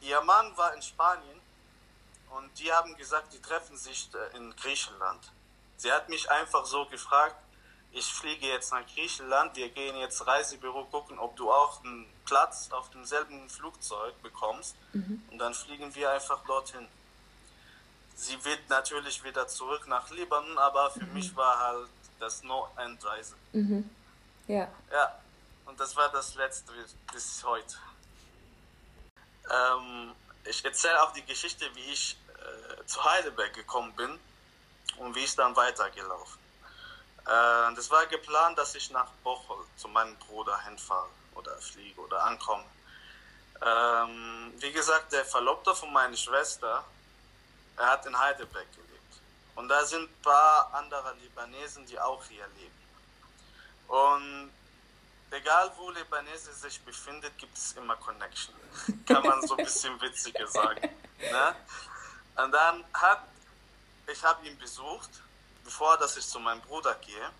Ihr 0.00 0.20
Mann 0.22 0.56
war 0.56 0.74
in 0.74 0.82
Spanien 0.82 1.40
und 2.30 2.58
die 2.58 2.72
haben 2.72 2.96
gesagt, 2.96 3.32
die 3.32 3.40
treffen 3.40 3.76
sich 3.76 4.10
äh, 4.14 4.36
in 4.36 4.54
Griechenland. 4.56 5.30
Sie 5.76 5.92
hat 5.92 6.08
mich 6.08 6.30
einfach 6.30 6.64
so 6.64 6.86
gefragt, 6.86 7.36
ich 7.92 8.06
fliege 8.12 8.46
jetzt 8.46 8.72
nach 8.72 8.86
Griechenland, 8.94 9.54
wir 9.56 9.68
gehen 9.68 9.96
jetzt 9.96 10.26
Reisebüro 10.26 10.84
gucken, 10.86 11.18
ob 11.18 11.36
du 11.36 11.50
auch 11.52 11.84
einen 11.84 12.06
Platz 12.24 12.70
auf 12.72 12.90
demselben 12.90 13.48
Flugzeug 13.48 14.20
bekommst 14.22 14.74
mhm. 14.92 15.22
und 15.30 15.38
dann 15.38 15.54
fliegen 15.54 15.94
wir 15.94 16.10
einfach 16.10 16.42
dorthin. 16.44 16.86
Sie 18.14 18.42
wird 18.44 18.68
natürlich 18.68 19.22
wieder 19.24 19.46
zurück 19.48 19.86
nach 19.88 20.10
Libanon, 20.10 20.58
aber 20.58 20.90
für 20.90 21.04
mhm. 21.04 21.14
mich 21.14 21.36
war 21.36 21.58
halt 21.58 21.88
das 22.18 22.42
No-End-Reise. 22.42 23.34
Mhm. 23.52 23.90
Ja. 24.46 24.68
Ja, 24.90 25.18
und 25.66 25.78
das 25.78 25.94
war 25.96 26.08
das 26.10 26.34
letzte 26.34 26.72
bis 27.12 27.44
heute. 27.44 27.76
Ähm, 29.50 30.12
ich 30.44 30.64
erzähle 30.64 31.02
auch 31.02 31.12
die 31.12 31.24
Geschichte, 31.24 31.66
wie 31.74 31.92
ich 31.92 32.16
äh, 32.28 32.86
zu 32.86 33.04
Heidelberg 33.04 33.52
gekommen 33.54 33.92
bin 33.94 34.18
und 34.98 35.14
wie 35.14 35.24
ich 35.24 35.34
dann 35.34 35.54
weitergelaufen. 35.56 36.41
Äh, 37.26 37.74
das 37.74 37.90
war 37.90 38.06
geplant, 38.06 38.58
dass 38.58 38.74
ich 38.74 38.90
nach 38.90 39.10
Bocholt 39.22 39.68
zu 39.76 39.88
meinem 39.88 40.16
Bruder 40.16 40.58
hinfahre 40.64 41.08
oder 41.34 41.56
fliege 41.58 42.00
oder 42.00 42.24
ankomme. 42.24 42.64
Ähm, 43.64 44.52
wie 44.58 44.72
gesagt, 44.72 45.12
der 45.12 45.24
Verlobter 45.24 45.74
von 45.74 45.92
meiner 45.92 46.16
Schwester, 46.16 46.84
er 47.76 47.86
hat 47.86 48.04
in 48.06 48.18
Heidelberg 48.18 48.66
gelebt. 48.72 48.92
Und 49.54 49.68
da 49.68 49.84
sind 49.84 50.10
ein 50.10 50.22
paar 50.22 50.72
andere 50.74 51.14
Libanesen, 51.14 51.86
die 51.86 51.98
auch 52.00 52.24
hier 52.24 52.46
leben. 52.56 52.82
Und 53.88 54.50
egal 55.30 55.70
wo 55.76 55.90
Libanese 55.90 56.52
sich 56.54 56.80
befindet, 56.82 57.36
gibt 57.38 57.56
es 57.56 57.72
immer 57.74 57.96
Connection. 57.96 58.54
Kann 59.06 59.22
man 59.22 59.46
so 59.46 59.56
ein 59.56 59.64
bisschen 59.64 60.00
witziger 60.00 60.46
sagen. 60.46 60.88
Ne? 61.18 61.56
Und 62.36 62.52
dann 62.52 62.84
hat, 62.94 63.22
ich 64.06 64.22
habe 64.24 64.46
ihn 64.46 64.58
besucht, 64.58 65.10
bevor 65.64 65.96
dass 65.98 66.16
ich 66.16 66.26
zu 66.26 66.40
meinem 66.40 66.60
Bruder 66.62 66.94
gehe, 66.96 67.30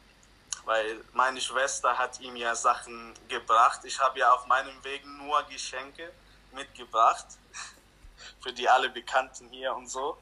weil 0.64 1.04
meine 1.12 1.40
Schwester 1.40 1.96
hat 1.98 2.20
ihm 2.20 2.36
ja 2.36 2.54
Sachen 2.54 3.14
gebracht. 3.28 3.80
Ich 3.84 3.98
habe 4.00 4.18
ja 4.18 4.32
auf 4.32 4.46
meinem 4.46 4.82
Weg 4.84 5.04
nur 5.04 5.42
Geschenke 5.44 6.12
mitgebracht, 6.52 7.26
für 8.42 8.52
die 8.52 8.68
alle 8.68 8.88
Bekannten 8.90 9.48
hier 9.48 9.74
und 9.74 9.88
so. 9.88 10.16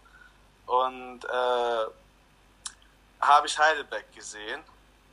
Und 0.67 1.25
äh, 1.25 1.87
habe 3.21 3.47
ich 3.47 3.59
Heidelberg 3.59 4.13
gesehen, 4.15 4.63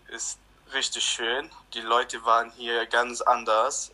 ist 0.07 0.39
richtig 0.73 1.03
schön. 1.03 1.51
Die 1.73 1.81
Leute 1.81 2.23
waren 2.23 2.51
hier 2.51 2.85
ganz 2.85 3.21
anders. 3.21 3.91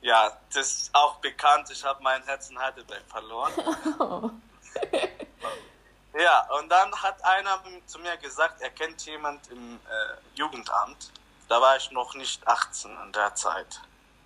Ja, 0.00 0.36
das 0.52 0.72
ist 0.72 0.94
auch 0.94 1.16
bekannt. 1.16 1.70
Ich 1.70 1.84
habe 1.84 2.02
mein 2.02 2.22
Herz 2.24 2.50
in 2.50 2.58
Heidelberg 2.58 3.02
verloren. 3.08 3.52
ja, 6.14 6.48
und 6.58 6.68
dann 6.68 6.94
hat 7.02 7.22
einer 7.24 7.62
zu 7.86 7.98
mir 7.98 8.16
gesagt, 8.16 8.60
er 8.60 8.70
kennt 8.70 9.04
jemand 9.06 9.46
im 9.48 9.76
äh, 9.76 10.36
Jugendamt. 10.36 11.10
Da 11.48 11.60
war 11.60 11.76
ich 11.76 11.90
noch 11.90 12.14
nicht 12.14 12.46
18 12.46 12.90
in 13.04 13.12
der 13.12 13.34
Zeit. 13.34 13.80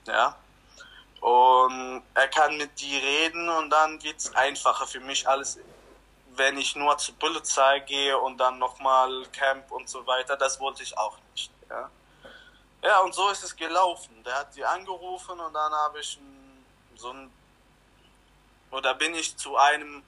Ja. 0.06 0.36
Und 1.20 2.02
er 2.14 2.28
kann 2.28 2.56
mit 2.56 2.80
die 2.80 2.96
reden 2.96 3.48
und 3.48 3.70
dann 3.70 4.02
wird 4.02 4.18
es 4.18 4.34
einfacher 4.34 4.86
für 4.86 5.00
mich 5.00 5.28
alles 5.28 5.58
wenn 6.36 6.56
ich 6.58 6.74
nur 6.76 6.96
zur 6.98 7.14
Polizei 7.16 7.80
gehe 7.80 8.18
und 8.18 8.38
dann 8.38 8.58
nochmal 8.58 9.26
Camp 9.32 9.70
und 9.70 9.88
so 9.88 10.06
weiter, 10.06 10.36
das 10.36 10.58
wollte 10.60 10.82
ich 10.82 10.96
auch 10.96 11.18
nicht. 11.32 11.50
Ja, 11.68 11.90
ja 12.82 13.00
und 13.00 13.14
so 13.14 13.28
ist 13.30 13.42
es 13.42 13.54
gelaufen. 13.54 14.22
Der 14.24 14.34
hat 14.34 14.54
die 14.56 14.64
angerufen 14.64 15.38
und 15.38 15.52
dann 15.52 15.72
habe 15.72 16.00
ich 16.00 16.18
so 16.96 17.10
ein, 17.10 17.30
oder 18.70 18.94
bin 18.94 19.14
ich 19.14 19.36
zu 19.36 19.56
einem 19.56 20.02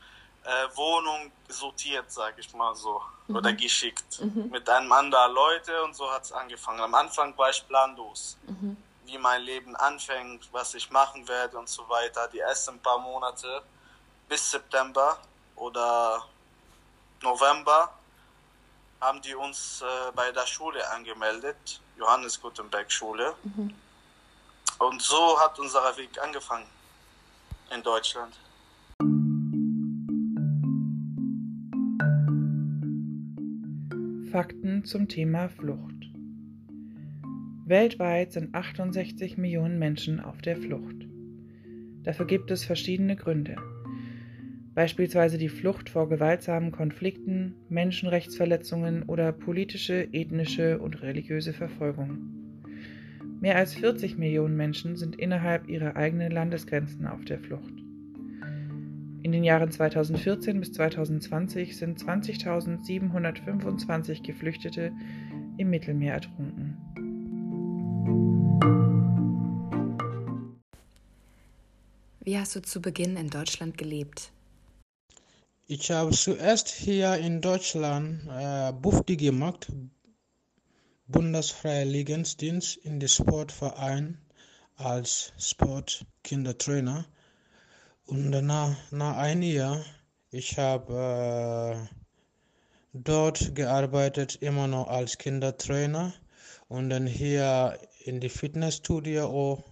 äh, 0.45 0.77
Wohnung 0.77 1.33
sortiert, 1.49 2.11
sag 2.11 2.39
ich 2.39 2.53
mal 2.55 2.75
so, 2.75 3.03
mhm. 3.27 3.37
oder 3.37 3.53
geschickt 3.53 4.21
mhm. 4.21 4.51
mit 4.51 4.69
einem 4.69 4.93
anderen 4.93 5.33
Leute 5.33 5.83
und 5.83 5.95
so 5.95 6.11
hat 6.11 6.25
es 6.25 6.33
angefangen. 6.33 6.81
Am 6.81 6.95
Anfang 6.95 7.37
war 7.37 7.51
ich 7.51 7.67
planlos, 7.67 8.37
mhm. 8.47 8.77
wie 9.07 9.19
mein 9.19 9.43
Leben 9.43 9.75
anfängt, 9.77 10.49
was 10.53 10.75
ich 10.75 10.91
machen 10.91 11.27
werde 11.29 11.59
und 11.59 11.69
so 11.69 11.89
weiter. 11.89 12.29
Die 12.29 12.41
ersten 12.41 12.79
paar 12.81 12.99
Monate 12.99 13.63
bis 14.29 14.51
September 14.51 15.19
oder 15.57 16.25
November 17.23 17.93
haben 19.01 19.21
die 19.23 19.35
uns 19.35 19.83
äh, 19.83 20.13
bei 20.15 20.31
der 20.33 20.47
Schule 20.47 20.89
angemeldet, 20.91 21.81
Johannes 21.97 22.41
Gutenberg 22.41 22.91
Schule. 22.91 23.35
Mhm. 23.43 23.75
Und 24.79 25.03
so 25.03 25.41
hat 25.41 25.59
unser 25.59 25.97
Weg 25.97 26.21
angefangen 26.21 26.67
in 27.71 27.83
Deutschland. 27.83 28.35
Fakten 34.35 34.83
zum 34.83 35.07
Thema 35.07 35.49
Flucht. 35.49 36.11
Weltweit 37.67 38.33
sind 38.33 38.53
68 38.53 39.39
Millionen 39.39 39.79
Menschen 39.79 40.19
auf 40.19 40.43
der 40.43 40.57
Flucht. 40.57 41.07
Dafür 42.03 42.27
gibt 42.27 42.51
es 42.51 42.65
verschiedene 42.65 43.15
Gründe 43.15 43.55
beispielsweise 44.75 45.39
die 45.39 45.49
Flucht 45.49 45.89
vor 45.89 46.09
gewaltsamen 46.09 46.73
Konflikten, 46.73 47.55
Menschenrechtsverletzungen 47.69 49.05
oder 49.05 49.31
politische, 49.31 50.09
ethnische 50.13 50.81
und 50.81 51.01
religiöse 51.01 51.53
Verfolgung. 51.53 52.19
Mehr 53.41 53.55
als 53.55 53.75
40 53.75 54.19
Millionen 54.19 54.57
Menschen 54.57 54.97
sind 54.97 55.15
innerhalb 55.15 55.69
ihrer 55.69 55.95
eigenen 55.95 56.33
Landesgrenzen 56.33 57.07
auf 57.07 57.25
der 57.25 57.39
Flucht. 57.39 57.84
In 59.25 59.33
den 59.33 59.43
Jahren 59.43 59.73
2014 59.73 60.61
bis 60.61 60.73
2020 60.75 61.77
sind 61.79 61.99
20.725 61.99 64.23
Geflüchtete 64.23 64.93
im 65.57 65.71
Mittelmeer 65.71 66.13
ertrunken. 66.13 66.77
Wie 72.21 72.37
hast 72.37 72.55
du 72.55 72.61
zu 72.61 72.83
Beginn 72.83 73.17
in 73.17 73.31
Deutschland 73.31 73.79
gelebt? 73.79 74.31
Ich 75.69 75.91
habe 75.91 76.11
zuerst 76.11 76.69
hier 76.69 77.15
in 77.15 77.41
Deutschland 77.41 78.29
äh, 78.29 78.75
BUFDI 78.75 79.17
gemacht, 79.17 79.73
Bundesfreiwilligendienst 81.07 82.77
in 82.77 83.01
den 83.01 83.09
Sportverein 83.09 84.19
als 84.77 85.33
Sportkindertrainer. 85.39 87.07
Und 88.07 88.33
danach, 88.33 88.77
nach 88.91 89.17
einem 89.17 89.43
Jahr, 89.43 89.83
ich 90.31 90.59
habe 90.59 91.89
äh, 91.89 91.97
dort 92.93 93.55
gearbeitet, 93.55 94.37
immer 94.43 94.67
noch 94.67 94.89
als 94.89 95.17
Kindertrainer 95.17 96.13
und 96.69 96.91
dann 96.91 97.07
hier 97.07 97.79
in 98.01 98.21
die 98.21 98.29
Fitnessstudio 98.29 99.65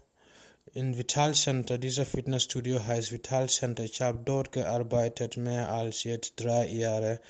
in 0.72 0.96
Vital 0.96 1.34
Center. 1.34 1.76
Dieser 1.76 2.06
Fitnessstudio 2.06 2.82
heißt 2.82 3.12
Vital 3.12 3.50
Center. 3.50 3.84
Ich 3.84 4.00
habe 4.00 4.20
dort 4.24 4.50
gearbeitet, 4.50 5.36
mehr 5.36 5.70
als 5.70 6.02
jetzt 6.04 6.36
drei 6.36 6.66
Jahre 6.68 7.20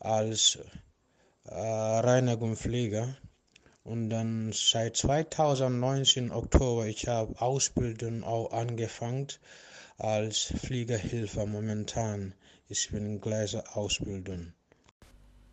als 0.00 0.58
äh, 1.44 1.54
Reinigungspfleger. 1.54 3.16
Und 3.84 4.10
dann 4.10 4.52
seit 4.52 4.98
2019 4.98 6.30
Oktober, 6.30 6.86
ich 6.86 7.08
habe 7.08 7.40
Ausbildung 7.40 8.22
auch 8.22 8.52
angefangen 8.52 9.28
als 9.98 10.52
Fliegerhilfe 10.60 11.46
momentan. 11.46 12.34
Ich 12.68 12.90
bin 12.90 13.06
in 13.06 13.20
gleicher 13.20 13.64
Ausbildung. 13.76 14.52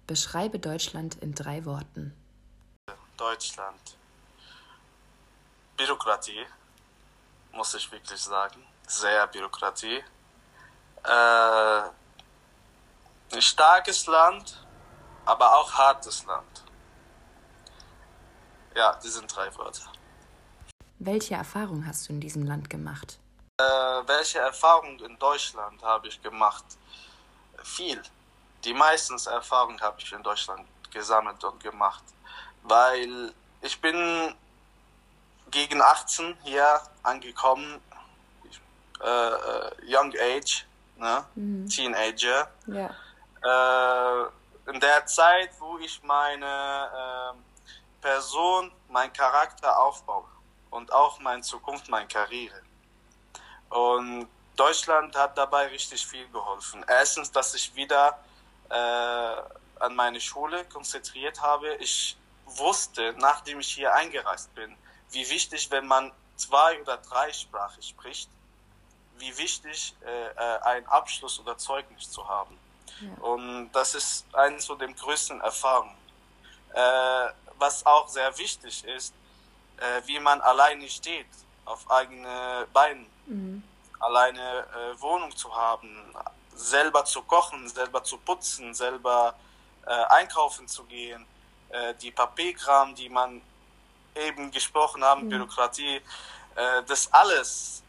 Beschreibe 0.08 0.60
Deutschland 0.60 1.16
in 1.22 1.34
drei 1.34 1.64
Worten. 1.66 2.14
Deutschland. 3.18 3.98
Bürokratie 5.78 6.46
muss 7.54 7.74
ich 7.76 7.92
wirklich 7.92 8.20
sagen. 8.20 8.62
Sehr 8.88 9.28
Bürokratie. 9.28 10.04
Äh, 11.04 11.82
ein 13.34 13.42
starkes 13.42 14.06
Land, 14.08 14.66
aber 15.26 15.58
auch 15.58 15.72
hartes 15.72 16.26
Land. 16.26 16.64
Ja, 18.76 19.00
die 19.04 19.10
sind 19.10 19.34
drei 19.34 19.56
Wörter. 19.56 19.92
Welche 21.00 21.36
Erfahrung 21.36 21.86
hast 21.86 22.08
du 22.08 22.14
in 22.14 22.20
diesem 22.20 22.44
Land 22.44 22.70
gemacht? 22.70 23.20
Äh, 23.64 24.08
welche 24.08 24.40
Erfahrungen 24.40 25.00
in 25.00 25.18
Deutschland 25.20 25.82
habe 25.84 26.08
ich 26.08 26.22
gemacht? 26.22 26.66
Viel. 27.64 28.02
Die 28.64 28.74
meisten 28.74 29.16
Erfahrungen 29.28 29.80
habe 29.82 30.00
ich 30.00 30.12
in 30.12 30.24
Deutschland 30.24 30.66
gesammelt 30.92 31.44
und 31.44 31.62
gemacht, 31.62 32.04
weil 32.64 33.34
ich 33.62 33.80
bin 33.80 34.36
gegen 35.52 35.82
18 35.82 36.38
hier 36.44 36.82
angekommen, 37.04 37.80
äh, 39.02 39.08
äh, 39.08 39.72
Young 39.88 40.14
Age, 40.20 40.66
ne? 40.98 41.26
Mhm. 41.36 41.70
Teenager. 41.70 42.50
Ja. 42.68 42.90
Äh, 43.44 44.72
in 44.72 44.80
der 44.80 45.06
Zeit, 45.06 45.52
wo 45.60 45.78
ich 45.78 46.02
meine 46.04 46.46
äh, 46.46 48.02
Person, 48.02 48.72
mein 48.90 49.12
Charakter 49.12 49.78
aufbaue 49.78 50.26
und 50.70 50.92
auch 50.92 51.20
meine 51.20 51.42
Zukunft, 51.42 51.90
meine 51.90 52.08
Karriere. 52.08 52.62
Und 53.74 54.28
Deutschland 54.56 55.16
hat 55.16 55.36
dabei 55.36 55.66
richtig 55.68 56.06
viel 56.06 56.28
geholfen. 56.30 56.86
Erstens, 56.88 57.32
dass 57.32 57.56
ich 57.56 57.74
wieder 57.76 58.20
äh, 58.70 58.74
an 58.76 59.96
meine 59.96 60.22
Schule 60.22 60.64
konzentriert 60.66 61.42
habe. 61.42 61.74
Ich 61.76 62.16
wusste, 62.46 63.16
nachdem 63.18 63.60
ich 63.60 63.70
hier 63.70 63.94
eingereist 63.96 64.54
bin, 64.54 64.76
wie 65.10 65.28
wichtig, 65.28 65.72
wenn 65.72 65.88
man 65.88 66.12
zwei 66.36 66.80
oder 66.82 66.98
drei 66.98 67.34
Sprachen 67.34 67.82
spricht, 67.82 68.30
wie 69.18 69.36
wichtig 69.38 69.96
äh, 70.06 70.28
äh 70.28 70.60
ein 70.62 70.88
Abschluss 70.88 71.40
oder 71.40 71.58
Zeugnis 71.58 72.12
zu 72.12 72.28
haben. 72.28 72.58
Ja. 73.02 73.24
Und 73.24 73.72
das 73.72 73.96
ist 73.96 74.26
eine 74.34 74.60
von 74.60 74.78
den 74.78 74.96
größten 74.96 75.42
Erfahrungen. 75.42 75.98
Äh, 76.74 77.30
was 77.58 77.86
auch 77.88 78.08
sehr 78.08 78.38
wichtig 78.38 78.84
ist, 78.84 79.16
äh, 79.78 80.02
wie 80.06 80.20
man 80.20 80.42
alleine 80.42 80.88
steht, 80.90 81.28
auf 81.66 81.90
eigene 81.90 82.68
Beine, 82.72 83.06
mhm. 83.26 83.64
alleine 84.00 84.42
äh, 84.42 85.02
Wohnung 85.02 85.36
zu 85.36 85.54
haben, 85.56 85.90
selber 86.56 87.06
zu 87.06 87.22
kochen, 87.24 87.68
selber 87.68 88.04
zu 88.04 88.18
putzen, 88.18 88.74
selber 88.74 89.36
äh, 89.86 89.92
einkaufen 89.92 90.68
zu 90.68 90.84
gehen, 90.86 91.26
äh, 91.70 91.94
die 91.96 92.12
Papierkram, 92.12 92.96
die 92.96 93.10
man 93.10 93.42
eben 94.16 94.52
gesprochen 94.52 95.04
haben, 95.04 95.26
mhm. 95.26 95.30
Bürokratie, 95.30 96.02
äh, 96.56 96.84
das 96.88 97.12
alles 97.12 97.84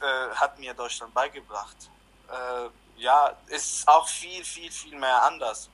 äh, 0.00 0.34
hat 0.34 0.58
mir 0.58 0.74
Deutschland 0.74 1.12
beigebracht. 1.14 1.76
ja, 2.96 3.36
ist 3.48 3.86
auch 3.86 4.08
viel, 4.08 4.42
viel, 4.44 4.70
viel 4.70 4.98
mehr 4.98 5.22
anders. 5.24 5.68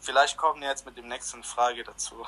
Vielleicht 0.00 0.36
kommen 0.36 0.60
wir 0.60 0.68
jetzt 0.68 0.84
mit 0.84 0.96
dem 0.96 1.08
nächsten 1.08 1.42
Frage 1.44 1.84
dazu. 1.84 2.26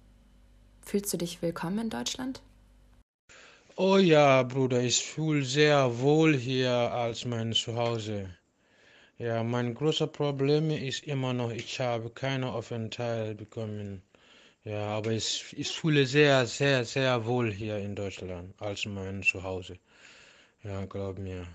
Fühlst 0.82 1.12
du 1.12 1.18
dich 1.18 1.42
willkommen 1.42 1.78
in 1.78 1.90
Deutschland? 1.90 2.40
Oh 3.80 3.96
ja, 3.96 4.42
Bruder, 4.42 4.80
ich 4.80 5.06
fühle 5.06 5.44
sehr 5.44 6.00
wohl 6.00 6.36
hier 6.36 6.72
als 6.72 7.24
mein 7.24 7.52
Zuhause. 7.52 8.28
Ja, 9.18 9.44
mein 9.44 9.72
großes 9.72 10.10
Problem 10.10 10.72
ist 10.72 11.04
immer 11.04 11.32
noch, 11.32 11.52
ich 11.52 11.78
habe 11.78 12.10
keine 12.10 12.50
Aufenthalt 12.50 13.36
bekommen. 13.36 14.02
Ja, 14.64 14.96
aber 14.96 15.12
ich, 15.12 15.54
ich 15.56 15.70
fühle 15.70 16.06
sehr, 16.06 16.44
sehr, 16.46 16.84
sehr 16.84 17.24
wohl 17.24 17.52
hier 17.52 17.78
in 17.78 17.94
Deutschland 17.94 18.52
als 18.60 18.84
mein 18.84 19.22
Zuhause. 19.22 19.78
Ja, 20.64 20.84
glaub 20.86 21.16
mir. 21.18 21.46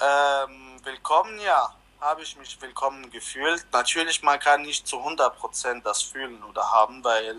Ähm, 0.00 0.76
willkommen, 0.84 1.40
ja 1.44 1.74
habe 2.00 2.22
ich 2.22 2.36
mich 2.36 2.60
willkommen 2.60 3.10
gefühlt. 3.10 3.66
Natürlich, 3.72 4.22
man 4.22 4.38
kann 4.38 4.62
nicht 4.62 4.86
zu 4.86 4.98
100% 4.98 5.82
das 5.82 6.02
fühlen 6.02 6.42
oder 6.44 6.62
haben, 6.62 7.02
weil 7.02 7.36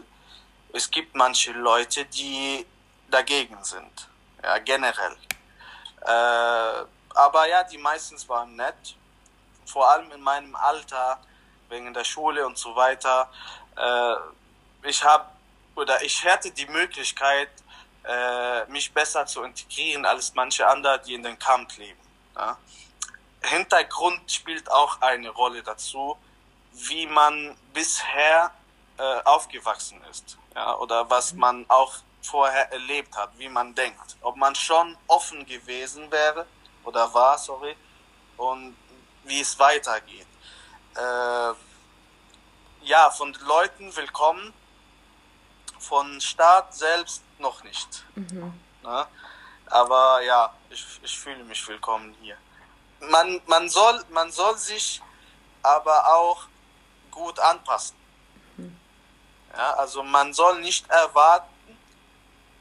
es 0.74 0.92
gibt 0.92 1.16
manche 1.16 1.54
Leute, 1.54 2.04
die 2.06 2.66
dagegen 3.10 3.58
sind. 3.64 4.10
Ja, 4.44 4.58
generell. 4.60 5.18
Äh, 6.02 6.86
aber 7.16 7.48
ja, 7.48 7.64
die 7.64 7.78
meistens 7.78 8.28
waren 8.28 8.56
nett. 8.56 8.96
Vor 9.66 9.90
allem 9.90 10.12
in 10.12 10.22
meinem 10.22 10.56
Alter, 10.56 11.20
wegen 11.70 11.94
der 11.94 12.04
Schule 12.04 12.46
und 12.46 12.58
so 12.58 12.76
weiter. 12.76 13.30
Äh, 13.78 14.88
ich 14.90 15.04
habe 15.04 15.26
oder 15.76 16.04
ich 16.04 16.24
hätte 16.24 16.52
die 16.52 16.68
Möglichkeit, 16.68 17.50
äh, 18.04 18.66
mich 18.66 18.94
besser 18.94 19.26
zu 19.26 19.44
integrieren 19.44 20.06
als 20.06 20.34
manche 20.34 20.68
andere, 20.68 21.00
die 21.00 21.14
in 21.14 21.24
den 21.24 21.40
Kampf 21.40 21.78
leben. 21.78 22.00
Ja? 22.36 22.58
Hintergrund 23.42 24.32
spielt 24.32 24.72
auch 24.72 25.02
eine 25.02 25.30
Rolle 25.30 25.64
dazu, 25.64 26.18
wie 26.74 27.08
man 27.08 27.58
bisher 27.74 28.52
äh, 28.98 29.22
aufgewachsen 29.24 30.02
ist, 30.10 30.38
ja, 30.56 30.76
oder 30.76 31.10
was 31.10 31.34
man 31.34 31.66
auch 31.70 31.96
vorher 32.24 32.72
erlebt 32.72 33.16
hat, 33.16 33.32
wie 33.38 33.50
man 33.50 33.76
denkt. 33.76 34.18
Ob 34.22 34.36
man 34.36 34.56
schon 34.56 34.98
offen 35.08 35.46
gewesen 35.46 36.12
wäre 36.12 36.46
oder 36.84 37.14
war, 37.14 37.38
sorry, 37.38 37.76
und 38.38 38.76
wie 39.24 39.40
es 39.40 39.58
weitergeht. 39.60 40.28
Äh, 40.96 41.54
ja, 42.86 43.10
von 43.12 43.34
Leuten 43.46 43.96
willkommen, 43.96 44.54
von 45.80 46.20
Staat 46.20 46.74
selbst 46.74 47.24
noch 47.40 47.64
nicht. 47.64 48.06
Mhm. 48.16 48.54
Ja, 48.84 49.08
aber 49.68 50.22
ja, 50.24 50.54
ich, 50.70 50.86
ich 51.04 51.18
fühle 51.18 51.44
mich 51.44 51.66
willkommen 51.68 52.16
hier 52.22 52.38
man, 53.10 53.42
man, 53.48 53.70
soll, 53.70 54.04
man 54.10 54.32
soll 54.32 54.58
sich 54.58 55.02
aber 55.62 56.08
auch 56.16 56.46
gut 57.12 57.40
anpassen. 57.40 57.96
Ja, 59.56 59.74
also 59.74 60.02
man 60.04 60.34
soll 60.34 60.62
nicht 60.62 60.90
erwarten, 60.90 61.53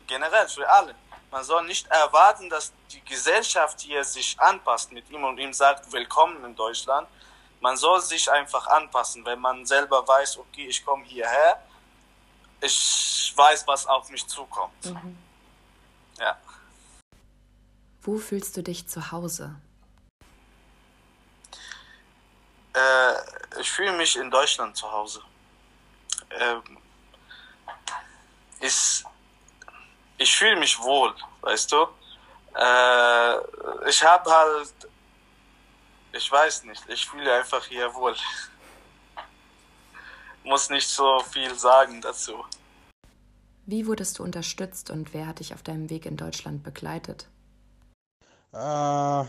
generell 0.07 0.49
für 0.49 0.69
alle, 0.69 0.95
man 1.31 1.45
soll 1.45 1.65
nicht 1.65 1.87
erwarten, 1.87 2.51
dass 2.51 2.73
die 2.91 3.03
Gesellschaft 3.05 3.81
hier 3.81 4.05
sich 4.05 4.39
anpasst 4.39 4.93
mit 4.93 5.09
ihm 5.11 5.25
und 5.25 5.39
ihm 5.39 5.53
sagt, 5.53 5.91
willkommen 5.91 6.45
in 6.45 6.55
Deutschland. 6.55 7.09
Man 7.61 7.77
soll 7.77 8.01
sich 8.03 8.31
einfach 8.31 8.67
anpassen, 8.67 9.25
wenn 9.25 9.41
man 9.41 9.65
selber 9.65 10.07
weiß, 10.07 10.39
okay, 10.39 10.67
ich 10.67 10.85
komme 10.85 11.05
hierher, 11.05 11.63
ich 12.61 13.33
weiß, 13.35 13.67
was 13.67 13.87
auf 13.87 14.11
mich 14.11 14.27
zukommt. 14.27 14.85
Mhm. 14.85 15.17
Ja. 16.19 16.39
Wo 18.03 18.19
fühlst 18.19 18.57
du 18.57 18.63
dich 18.63 18.89
zu 18.89 19.11
Hause? 19.11 19.55
Äh, 22.75 23.61
ich 23.61 23.71
fühle 23.71 23.93
mich 23.93 24.17
in 24.17 24.31
Deutschland 24.31 24.77
zu 24.77 24.91
Hause. 24.91 25.23
Ähm, 26.31 26.79
ist, 28.61 29.05
ich 30.23 30.37
fühle 30.37 30.57
mich 30.57 30.79
wohl, 30.81 31.15
weißt 31.41 31.73
du. 31.73 31.87
Äh, 32.55 33.89
ich 33.89 34.03
habe 34.05 34.31
halt, 34.31 34.73
ich 36.13 36.31
weiß 36.31 36.65
nicht, 36.65 36.83
ich 36.89 37.07
fühle 37.07 37.33
einfach 37.35 37.65
hier 37.67 37.93
wohl. 37.95 38.15
Muss 40.45 40.71
nicht 40.71 40.89
so 40.89 41.21
viel 41.21 41.55
sagen 41.55 42.01
dazu. 42.01 42.45
Wie 43.67 43.87
wurdest 43.87 44.19
du 44.19 44.25
unterstützt 44.25 44.91
und 44.91 45.15
wer 45.15 45.27
hat 45.27 45.39
dich 45.39 45.55
auf 45.55 45.63
deinem 45.63 45.89
Weg 45.89 46.07
in 46.07 46.17
Deutschland 46.17 46.63
begleitet? 46.63 47.29
Äh, 48.53 49.25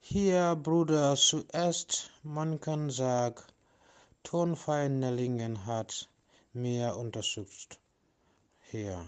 hier, 0.00 0.56
Bruder, 0.56 1.16
zuerst, 1.16 2.10
man 2.22 2.60
kann 2.60 2.90
sagen, 2.90 3.42
Tonfeindlingen 4.22 5.66
hat 5.66 6.08
mir 6.52 6.96
unterstützt. 6.96 7.78
Hier. 8.70 9.04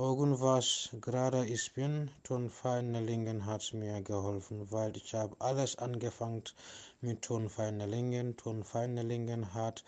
Irgendwas, 0.00 0.90
gerade 1.00 1.44
ich 1.44 1.72
bin, 1.74 2.08
Tonfeindlingen 2.22 3.46
hat 3.46 3.72
mir 3.72 4.00
geholfen, 4.00 4.70
weil 4.70 4.96
ich 4.96 5.12
habe 5.12 5.34
alles 5.40 5.76
angefangen 5.76 6.44
mit 7.00 7.22
Tonfeindlingen. 7.22 8.36
Tonfeindlingen 8.36 9.52
hat 9.54 9.82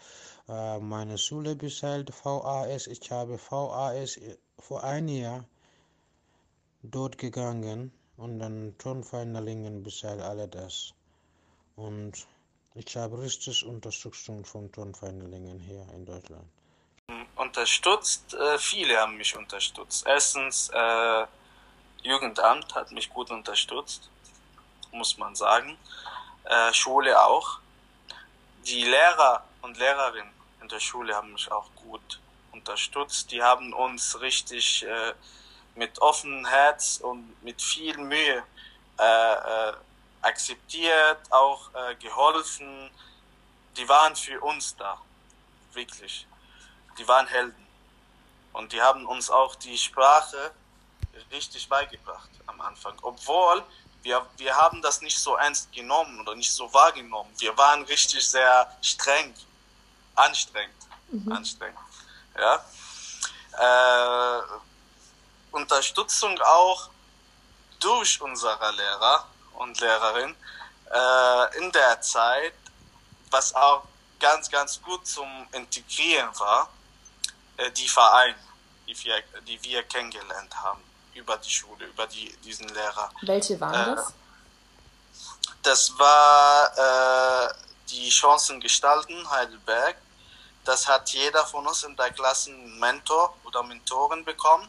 äh, 0.49 0.81
meine 0.81 1.16
Schule 1.16 1.55
bezahlt, 1.55 2.11
VAS. 2.25 2.88
Ich 2.88 3.09
habe 3.12 3.38
VAS 3.38 4.18
vor 4.59 4.83
ein 4.83 5.07
Jahr 5.07 5.44
dort 6.83 7.16
gegangen 7.16 7.92
und 8.16 8.40
dann 8.40 8.75
Tonfeinderlingen 8.79 9.85
bisher 9.85 10.18
alle 10.25 10.49
das. 10.49 10.92
Und 11.77 12.27
ich 12.75 12.96
habe 12.96 13.23
richtig 13.23 13.64
Unterstützung 13.64 14.44
von 14.44 14.73
Tonfeinderlingen 14.73 15.61
hier 15.61 15.87
in 15.94 16.05
Deutschland. 16.05 16.49
Unterstützt, 17.37 18.35
äh, 18.35 18.59
viele 18.59 18.99
haben 19.01 19.16
mich 19.16 19.37
unterstützt. 19.37 20.07
Erstens, 20.07 20.68
äh, 20.70 21.27
Jugendamt 22.03 22.75
hat 22.75 22.90
mich 22.92 23.11
gut 23.11 23.31
unterstützt, 23.31 24.09
muss 24.92 25.18
man 25.18 25.35
sagen. 25.35 25.77
Äh, 26.44 26.73
Schule 26.73 27.23
auch. 27.23 27.59
Die 28.66 28.85
Lehrer 28.85 29.44
und 29.62 29.79
Lehrerinnen 29.79 30.33
in 30.61 30.68
der 30.68 30.81
Schule 30.81 31.14
haben 31.14 31.33
mich 31.33 31.51
auch 31.51 31.68
gut 31.77 32.20
unterstützt. 32.53 33.31
Die 33.31 33.42
haben 33.42 33.73
uns 33.73 34.20
richtig 34.20 34.85
äh, 34.85 35.14
mit 35.75 36.01
offenem 36.01 36.46
Herz 36.46 37.01
und 37.03 37.42
mit 37.42 37.61
viel 37.61 37.96
Mühe 37.99 38.42
äh, 38.99 39.33
äh, 39.33 39.73
akzeptiert, 40.23 41.18
auch 41.31 41.70
äh, 41.75 41.94
geholfen. 41.96 42.90
Die 43.77 43.88
waren 43.88 44.16
für 44.16 44.40
uns 44.40 44.77
da, 44.77 45.01
wirklich. 45.73 46.27
Die 47.01 47.09
waren 47.09 47.27
Helden. 47.27 47.67
Und 48.53 48.73
die 48.73 48.83
haben 48.83 49.07
uns 49.07 49.31
auch 49.31 49.55
die 49.55 49.79
Sprache 49.79 50.53
richtig 51.33 51.67
beigebracht 51.69 52.29
am 52.47 52.61
Anfang. 52.61 52.95
Obwohl 53.01 53.65
wir, 54.03 54.27
wir 54.37 54.55
haben 54.55 54.83
das 54.83 55.01
nicht 55.01 55.19
so 55.19 55.37
ernst 55.37 55.73
genommen 55.73 56.21
oder 56.21 56.35
nicht 56.35 56.53
so 56.53 56.73
wahrgenommen. 56.75 57.31
Wir 57.39 57.57
waren 57.57 57.85
richtig 57.85 58.27
sehr 58.29 58.77
streng, 58.83 59.35
anstrengend, 60.15 60.75
mhm. 61.11 61.33
anstrengend. 61.33 61.79
Ja. 62.39 62.65
Äh, 63.59 64.43
Unterstützung 65.53 66.39
auch 66.43 66.91
durch 67.79 68.21
unsere 68.21 68.73
Lehrer 68.73 69.27
und 69.55 69.81
Lehrerin 69.81 70.37
äh, 70.93 71.59
in 71.59 71.73
der 71.73 72.01
Zeit, 72.03 72.55
was 73.31 73.55
auch 73.55 73.85
ganz, 74.19 74.51
ganz 74.51 74.83
gut 74.83 75.07
zum 75.07 75.29
Integrieren 75.53 76.29
war, 76.39 76.69
die 77.77 77.88
Vereine, 77.88 78.37
die 78.87 79.05
wir, 79.05 79.23
die 79.46 79.62
wir 79.62 79.83
kennengelernt 79.85 80.55
haben 80.55 80.83
über 81.14 81.37
die 81.37 81.51
Schule, 81.51 81.87
über 81.87 82.07
die, 82.07 82.35
diesen 82.44 82.68
Lehrer. 82.68 83.11
Welche 83.23 83.61
waren 83.61 83.92
äh, 83.92 83.96
das? 83.96 84.12
Das 85.62 85.99
war 85.99 87.49
äh, 87.49 87.55
die 87.90 88.09
Chancen 88.09 88.61
gestalten 88.61 89.31
Heidelberg. 89.31 89.96
Das 90.64 90.87
hat 90.87 91.11
jeder 91.11 91.44
von 91.46 91.66
uns 91.66 91.83
in 91.85 91.96
der 91.96 92.11
Klasse 92.12 92.51
einen 92.51 92.79
Mentor 92.79 93.35
oder 93.44 93.62
Mentorin 93.62 94.25
bekommen. 94.25 94.68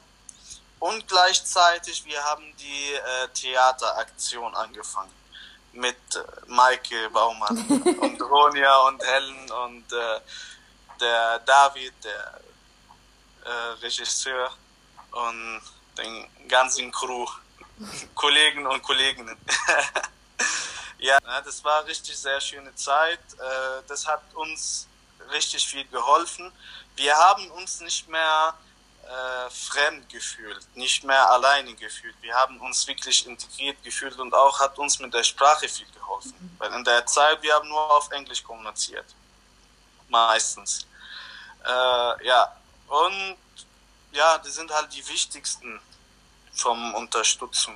Und 0.80 1.08
gleichzeitig, 1.08 2.04
wir 2.06 2.24
haben 2.24 2.44
die 2.58 2.94
äh, 2.94 3.28
Theateraktion 3.34 4.56
angefangen 4.56 5.14
mit 5.74 5.96
äh, 6.16 6.24
Maike 6.48 7.10
Baumann 7.12 7.58
und 8.02 8.22
Ronja 8.22 8.78
und 8.88 9.04
Helen 9.04 9.52
und 9.52 9.94
äh, 9.94 10.20
der 11.00 11.40
David, 11.40 11.94
der 12.04 12.42
äh, 13.44 13.50
Regisseur 13.82 14.52
und 15.12 15.62
den 15.98 16.48
ganzen 16.48 16.92
Crew, 16.92 17.28
Kollegen 18.16 18.66
und 18.68 18.82
Kolleginnen. 18.82 19.38
ja, 21.00 21.20
das 21.44 21.64
war 21.64 21.86
richtig 21.86 22.18
sehr 22.18 22.40
schöne 22.40 22.74
Zeit. 22.76 23.20
Äh, 23.34 23.84
das 23.88 24.08
hat 24.08 24.22
uns 24.34 24.88
richtig 25.32 25.68
viel 25.68 25.86
geholfen. 25.88 26.52
Wir 26.96 27.16
haben 27.16 27.50
uns 27.52 27.80
nicht 27.82 28.08
mehr 28.08 28.54
äh, 29.04 29.50
fremd 29.50 30.10
gefühlt, 30.10 30.66
nicht 30.76 31.04
mehr 31.04 31.30
alleine 31.30 31.74
gefühlt. 31.76 32.16
Wir 32.22 32.34
haben 32.36 32.60
uns 32.62 32.86
wirklich 32.88 33.26
integriert 33.26 33.82
gefühlt 33.84 34.18
und 34.20 34.34
auch 34.34 34.60
hat 34.60 34.78
uns 34.78 35.00
mit 35.00 35.14
der 35.14 35.24
Sprache 35.24 35.68
viel 35.68 35.88
geholfen. 35.92 36.56
Weil 36.58 36.74
in 36.74 36.84
der 36.84 37.06
Zeit, 37.06 37.42
wir 37.42 37.54
haben 37.54 37.68
nur 37.68 37.92
auf 37.92 38.12
Englisch 38.12 38.44
kommuniziert. 38.44 39.06
Meistens. 40.08 40.86
Äh, 41.66 42.26
ja, 42.28 42.56
und 42.92 43.38
ja, 44.12 44.38
die 44.46 44.50
sind 44.50 44.70
halt 44.70 44.94
die 44.94 45.08
wichtigsten 45.08 45.80
vom 46.52 46.94
Unterstützung. 46.96 47.76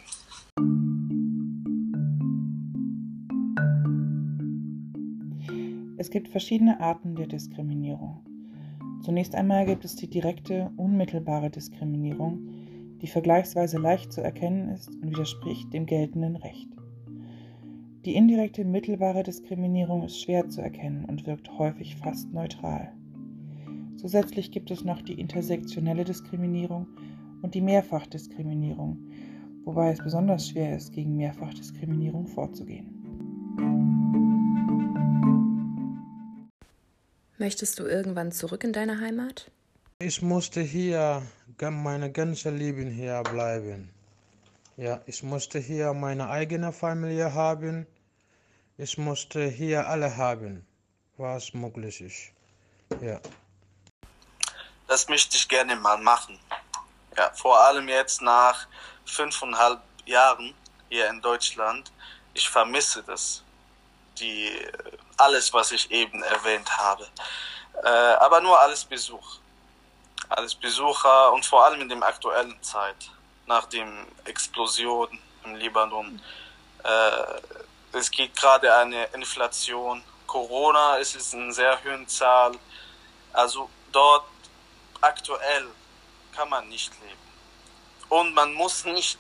Es 5.98 6.10
gibt 6.10 6.28
verschiedene 6.28 6.82
Arten 6.82 7.16
der 7.16 7.28
Diskriminierung. 7.28 8.26
Zunächst 9.04 9.34
einmal 9.36 9.66
gibt 9.66 9.86
es 9.86 9.96
die 9.96 10.10
direkte, 10.10 10.72
unmittelbare 10.76 11.50
Diskriminierung, 11.50 13.00
die 13.02 13.08
vergleichsweise 13.08 13.78
leicht 13.78 14.12
zu 14.12 14.22
erkennen 14.22 14.70
ist 14.70 14.90
und 14.90 15.12
widerspricht 15.12 15.72
dem 15.72 15.86
geltenden 15.86 16.36
Recht. 16.36 16.70
Die 18.04 18.16
indirekte, 18.16 18.66
mittelbare 18.66 19.24
Diskriminierung 19.24 20.04
ist 20.04 20.22
schwer 20.22 20.50
zu 20.50 20.62
erkennen 20.62 21.06
und 21.06 21.26
wirkt 21.26 21.50
häufig 21.58 21.96
fast 21.96 22.32
neutral. 22.34 22.95
Zusätzlich 24.06 24.52
gibt 24.52 24.70
es 24.70 24.84
noch 24.84 25.02
die 25.02 25.20
intersektionelle 25.20 26.04
Diskriminierung 26.04 26.86
und 27.42 27.56
die 27.56 27.62
Mehrfachdiskriminierung, 27.62 29.00
wobei 29.64 29.94
es 29.94 29.98
besonders 29.98 30.48
schwer 30.48 30.76
ist, 30.76 30.94
gegen 30.94 31.18
Mehrfachdiskriminierung 31.18 32.28
vorzugehen. 32.28 32.86
Möchtest 37.40 37.80
du 37.80 37.86
irgendwann 37.86 38.32
zurück 38.32 38.64
in 38.64 38.74
deine 38.74 39.02
Heimat? 39.02 39.50
Ich 39.98 40.22
musste 40.22 40.62
hier 40.62 41.24
meine 41.60 42.12
ganze 42.12 42.52
Leben 42.52 42.92
hier 42.92 43.24
bleiben. 43.24 43.90
Ja, 44.78 45.02
ich 45.08 45.24
musste 45.24 45.58
hier 45.58 45.96
meine 45.96 46.30
eigene 46.30 46.72
Familie 46.72 47.34
haben. 47.34 47.88
Ich 48.78 49.00
musste 49.00 49.48
hier 49.48 49.88
alle 49.88 50.16
haben, 50.16 50.64
was 51.18 51.56
möglich 51.56 52.02
ist. 52.02 52.32
Ja. 53.02 53.20
Das 54.88 55.08
möchte 55.08 55.36
ich 55.36 55.48
gerne 55.48 55.76
mal 55.76 55.98
machen. 55.98 56.40
Ja, 57.18 57.32
vor 57.34 57.60
allem 57.60 57.88
jetzt 57.88 58.22
nach 58.22 58.68
fünfeinhalb 59.06 59.80
Jahren 60.06 60.54
hier 60.90 61.10
in 61.10 61.22
Deutschland. 61.22 61.92
Ich 62.34 62.50
vermisse 62.50 63.02
das 63.04 63.42
die, 64.20 64.52
alles, 65.18 65.54
was 65.54 65.72
ich 65.72 65.90
eben 65.92 66.22
erwähnt 66.24 66.78
habe. 66.78 67.08
Äh, 67.84 67.88
aber 67.88 68.42
nur 68.42 68.60
alles 68.60 68.86
Besuch. 68.86 69.38
Alles 70.30 70.56
Besucher 70.56 71.34
und 71.34 71.46
vor 71.46 71.66
allem 71.66 71.82
in 71.82 71.90
der 71.90 72.02
aktuellen 72.04 72.62
Zeit, 72.64 73.12
nach 73.46 73.66
dem 73.66 74.08
Explosion 74.26 75.20
im 75.44 75.56
Libanon. 75.56 76.22
Äh, 76.84 77.98
es 77.98 78.10
gibt 78.10 78.38
gerade 78.38 78.74
eine 78.76 79.06
Inflation. 79.08 80.04
Corona 80.26 80.96
ist 80.98 81.16
es 81.16 81.34
in 81.34 81.52
sehr 81.52 81.78
hohen 81.84 82.08
Zahl. 82.08 82.54
Also 83.32 83.70
dort 83.92 84.26
aktuell 85.06 85.68
kann 86.36 86.50
man 86.50 86.68
nicht 86.70 86.92
leben. 87.02 87.26
Und 88.10 88.34
man 88.34 88.54
muss 88.54 88.84
nicht 88.86 89.18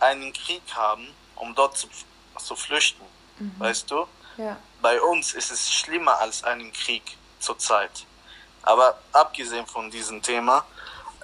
einen 0.00 0.32
Krieg 0.32 0.62
haben, 0.74 1.06
um 1.36 1.54
dort 1.54 1.76
zu, 1.76 1.88
zu 2.38 2.56
flüchten. 2.56 3.04
Mhm. 3.38 3.54
Weißt 3.58 3.90
du? 3.90 4.06
Ja. 4.36 4.56
Bei 4.80 5.00
uns 5.00 5.34
ist 5.34 5.50
es 5.50 5.72
schlimmer 5.72 6.18
als 6.18 6.44
einen 6.44 6.72
Krieg 6.72 7.16
zurzeit. 7.38 8.06
Aber 8.62 8.98
abgesehen 9.12 9.66
von 9.66 9.90
diesem 9.90 10.22
Thema, 10.22 10.64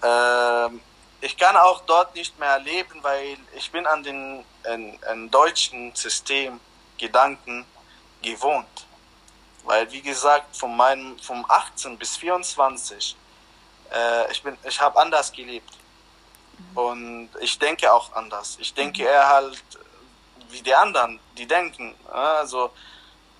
äh, 0.02 0.68
ich 1.20 1.36
kann 1.36 1.56
auch 1.56 1.80
dort 1.86 2.14
nicht 2.14 2.38
mehr 2.38 2.58
leben, 2.58 3.02
weil 3.02 3.36
ich 3.56 3.70
bin 3.70 3.86
an 3.86 4.02
den 4.02 4.44
an, 4.64 4.98
an 5.06 5.30
deutschen 5.30 5.94
System, 5.94 6.60
Gedanken 6.98 7.64
gewohnt. 8.22 8.86
Weil, 9.64 9.90
wie 9.92 10.02
gesagt, 10.02 10.56
von 10.56 10.76
meinem, 10.76 11.18
vom 11.18 11.44
18 11.48 11.98
bis 11.98 12.16
24, 12.16 13.16
äh, 13.92 14.30
ich 14.32 14.42
bin, 14.42 14.56
ich 14.64 14.80
habe 14.80 14.98
anders 14.98 15.32
gelebt. 15.32 15.70
Mhm. 16.58 16.76
Und 16.76 17.30
ich 17.40 17.58
denke 17.58 17.92
auch 17.92 18.12
anders. 18.12 18.56
Ich 18.60 18.74
denke 18.74 19.02
mhm. 19.02 19.08
eher 19.08 19.28
halt, 19.28 19.62
wie 20.50 20.62
die 20.62 20.74
anderen, 20.74 21.20
die 21.36 21.46
denken. 21.46 21.94
Also, 22.10 22.70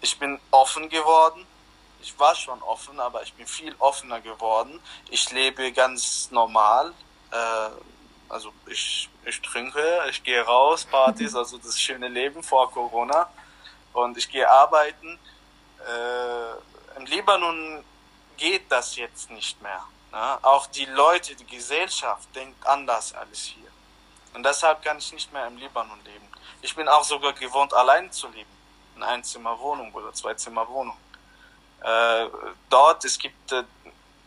ich 0.01 0.19
bin 0.19 0.39
offen 0.51 0.89
geworden. 0.89 1.47
Ich 2.01 2.19
war 2.19 2.35
schon 2.35 2.63
offen, 2.63 3.01
aber 3.01 3.23
ich 3.23 3.35
bin 3.35 3.47
viel 3.47 3.75
offener 3.79 4.21
geworden. 4.21 4.81
Ich 5.11 5.31
lebe 5.33 5.73
ganz 5.73 6.31
normal. 6.31 6.93
Äh, 7.31 7.71
also 8.29 8.53
ich, 8.67 9.09
ich 9.25 9.41
trinke, 9.41 9.83
ich 10.11 10.23
gehe 10.23 10.41
raus, 10.43 10.85
Partys, 10.85 11.35
also 11.35 11.57
das 11.59 11.81
schöne 11.81 12.09
Leben 12.09 12.43
vor 12.43 12.71
Corona. 12.71 13.29
Und 13.93 14.17
ich 14.17 14.31
gehe 14.31 14.49
arbeiten. 14.49 15.19
Äh, 15.87 16.99
Im 16.99 17.07
Libanon 17.07 17.83
geht 18.37 18.71
das 18.71 18.97
jetzt 18.97 19.31
nicht 19.31 19.61
mehr. 19.63 19.83
Ne? 20.13 20.39
Auch 20.43 20.67
die 20.67 20.87
Leute, 20.87 21.35
die 21.35 21.47
Gesellschaft 21.47 22.35
denkt 22.35 22.67
anders 22.67 23.15
als 23.15 23.41
hier. 23.41 23.71
Und 24.35 24.45
deshalb 24.45 24.83
kann 24.83 24.99
ich 24.99 25.13
nicht 25.13 25.33
mehr 25.33 25.47
im 25.47 25.57
Libanon 25.57 25.99
leben. 26.05 26.29
Ich 26.63 26.75
bin 26.75 26.89
auch 26.89 27.05
sogar 27.05 27.33
gewohnt, 27.33 27.73
allein 27.75 28.11
zu 28.13 28.29
leben 28.29 28.59
eine 29.03 29.07
Einzimmerwohnung 29.07 29.93
oder 29.93 30.13
Zweizimmerwohnung. 30.13 30.97
Äh, 31.83 32.27
dort, 32.69 33.05
es 33.05 33.19
gibt, 33.19 33.53
äh, 33.53 33.65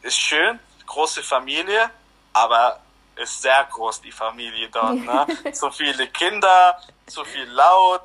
ist 0.02 0.18
schön, 0.18 0.60
große 0.86 1.22
Familie, 1.24 1.90
aber 2.34 2.80
ist 3.16 3.42
sehr 3.42 3.66
groß, 3.66 4.02
die 4.02 4.12
Familie 4.12 4.70
dort. 4.70 4.96
Ne? 4.96 5.28
zu 5.54 5.70
viele 5.72 6.08
Kinder, 6.08 6.82
zu 7.08 7.24
viel 7.26 7.48
laut, 7.50 8.02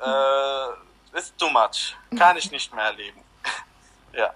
äh, 0.00 1.18
ist 1.18 1.36
too 1.38 1.48
much. 1.48 1.96
Kann 2.16 2.36
ich 2.36 2.50
nicht 2.50 2.72
mehr 2.74 2.84
erleben. 2.84 3.22
ja. 4.12 4.32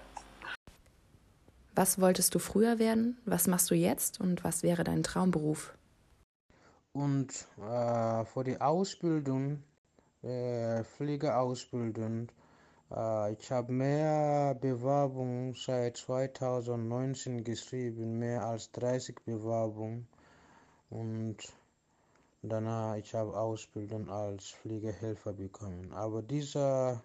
Was 1.75 1.99
wolltest 1.99 2.33
du 2.33 2.39
früher 2.39 2.79
werden? 2.79 3.17
Was 3.25 3.47
machst 3.47 3.69
du 3.69 3.75
jetzt? 3.75 4.19
Und 4.19 4.43
was 4.43 4.63
wäre 4.63 4.83
dein 4.83 5.03
Traumberuf? 5.03 5.77
Und 6.93 7.47
äh, 7.57 8.25
für 8.25 8.43
die 8.45 8.59
Ausbildung 8.61 9.61
äh, 10.25 10.83
Pflegeausbildung. 10.83 12.31
Äh, 12.91 13.33
ich 13.33 13.51
habe 13.51 13.71
mehr 13.71 14.55
Bewerbungen 14.55 15.53
seit 15.53 15.97
2019 15.97 17.43
geschrieben, 17.43 18.17
mehr 18.17 18.43
als 18.43 18.71
30 18.71 19.23
Bewerbungen. 19.23 20.07
Und 20.89 21.37
danach 22.41 22.95
ich 22.95 23.13
habe 23.13 23.37
Ausbildung 23.37 24.09
als 24.09 24.49
Pflegehelfer 24.49 25.33
bekommen. 25.33 25.91
Aber 25.93 26.23
diese 26.23 27.01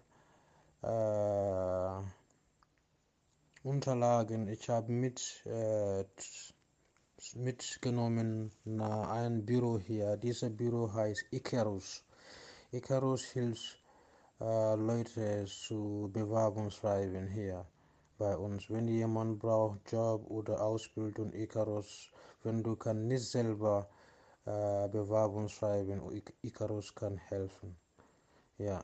äh, 0.81 2.20
Unterlagen, 3.63 4.47
ich 4.47 4.69
habe 4.69 4.91
mit 4.91 5.45
äh, 5.45 6.03
mitgenommen 7.35 8.51
nach 8.65 9.09
einem 9.09 9.45
Büro 9.45 9.77
hier. 9.77 10.17
Dieses 10.17 10.55
Büro 10.57 10.91
heißt 10.91 11.25
Icarus. 11.29 12.03
Icarus 12.71 13.23
hilft 13.23 13.77
äh, 14.39 14.75
Leute 14.75 15.45
zu 15.45 16.09
Bewerbung 16.11 16.71
schreiben 16.71 17.27
hier 17.27 17.63
bei 18.17 18.35
uns. 18.35 18.67
Wenn 18.67 18.87
jemand 18.87 19.37
braucht 19.37 19.91
Job 19.91 20.25
oder 20.31 20.59
Ausbildung, 20.59 21.31
Icarus, 21.33 22.09
wenn 22.41 22.63
du 22.63 22.75
kann 22.75 23.07
nicht 23.07 23.29
selber 23.29 23.87
äh, 24.45 24.87
Bewerbung 24.89 25.47
Icarus 26.41 26.95
kann 26.95 27.17
helfen. 27.17 27.77
Ja. 28.57 28.83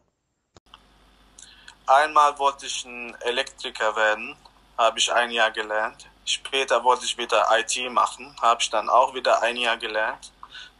Einmal 1.87 2.37
wollte 2.37 2.67
ich 2.67 2.85
ein 2.85 3.15
Elektriker 3.21 3.95
werden, 3.95 4.35
habe 4.77 4.99
ich 4.99 5.11
ein 5.11 5.31
Jahr 5.31 5.51
gelernt. 5.51 6.07
Später 6.25 6.83
wollte 6.83 7.05
ich 7.05 7.17
wieder 7.17 7.47
IT 7.57 7.91
machen, 7.91 8.35
habe 8.41 8.61
ich 8.61 8.69
dann 8.69 8.89
auch 8.89 9.13
wieder 9.13 9.41
ein 9.41 9.57
Jahr 9.57 9.77
gelernt 9.77 10.31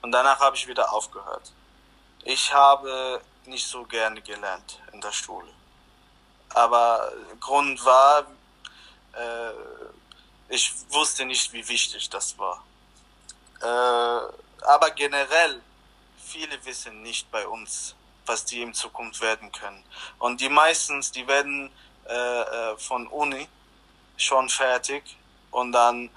und 0.01 0.11
danach 0.11 0.39
habe 0.39 0.55
ich 0.55 0.67
wieder 0.67 0.91
aufgehört. 0.93 1.51
Ich 2.23 2.53
habe 2.53 3.21
nicht 3.45 3.65
so 3.65 3.83
gerne 3.85 4.21
gelernt 4.21 4.79
in 4.91 5.01
der 5.01 5.11
Schule. 5.11 5.47
Aber 6.49 7.11
Grund 7.39 7.83
war, 7.85 8.25
äh, 9.13 9.51
ich 10.49 10.73
wusste 10.89 11.25
nicht, 11.25 11.51
wie 11.53 11.67
wichtig 11.67 12.09
das 12.09 12.37
war. 12.37 12.63
Äh, 13.61 14.65
aber 14.65 14.91
generell, 14.91 15.61
viele 16.17 16.63
wissen 16.65 17.01
nicht 17.03 17.29
bei 17.31 17.47
uns, 17.47 17.95
was 18.25 18.43
die 18.45 18.61
in 18.61 18.73
Zukunft 18.73 19.21
werden 19.21 19.51
können. 19.51 19.83
Und 20.19 20.41
die 20.41 20.49
meistens, 20.49 21.11
die 21.11 21.27
werden 21.27 21.71
äh, 22.05 22.13
äh 22.13 22.77
von 22.77 23.07
Uni 23.07 23.47
schon 24.17 24.49
fertig 24.49 25.17
und 25.51 25.71
dann, 25.71 26.09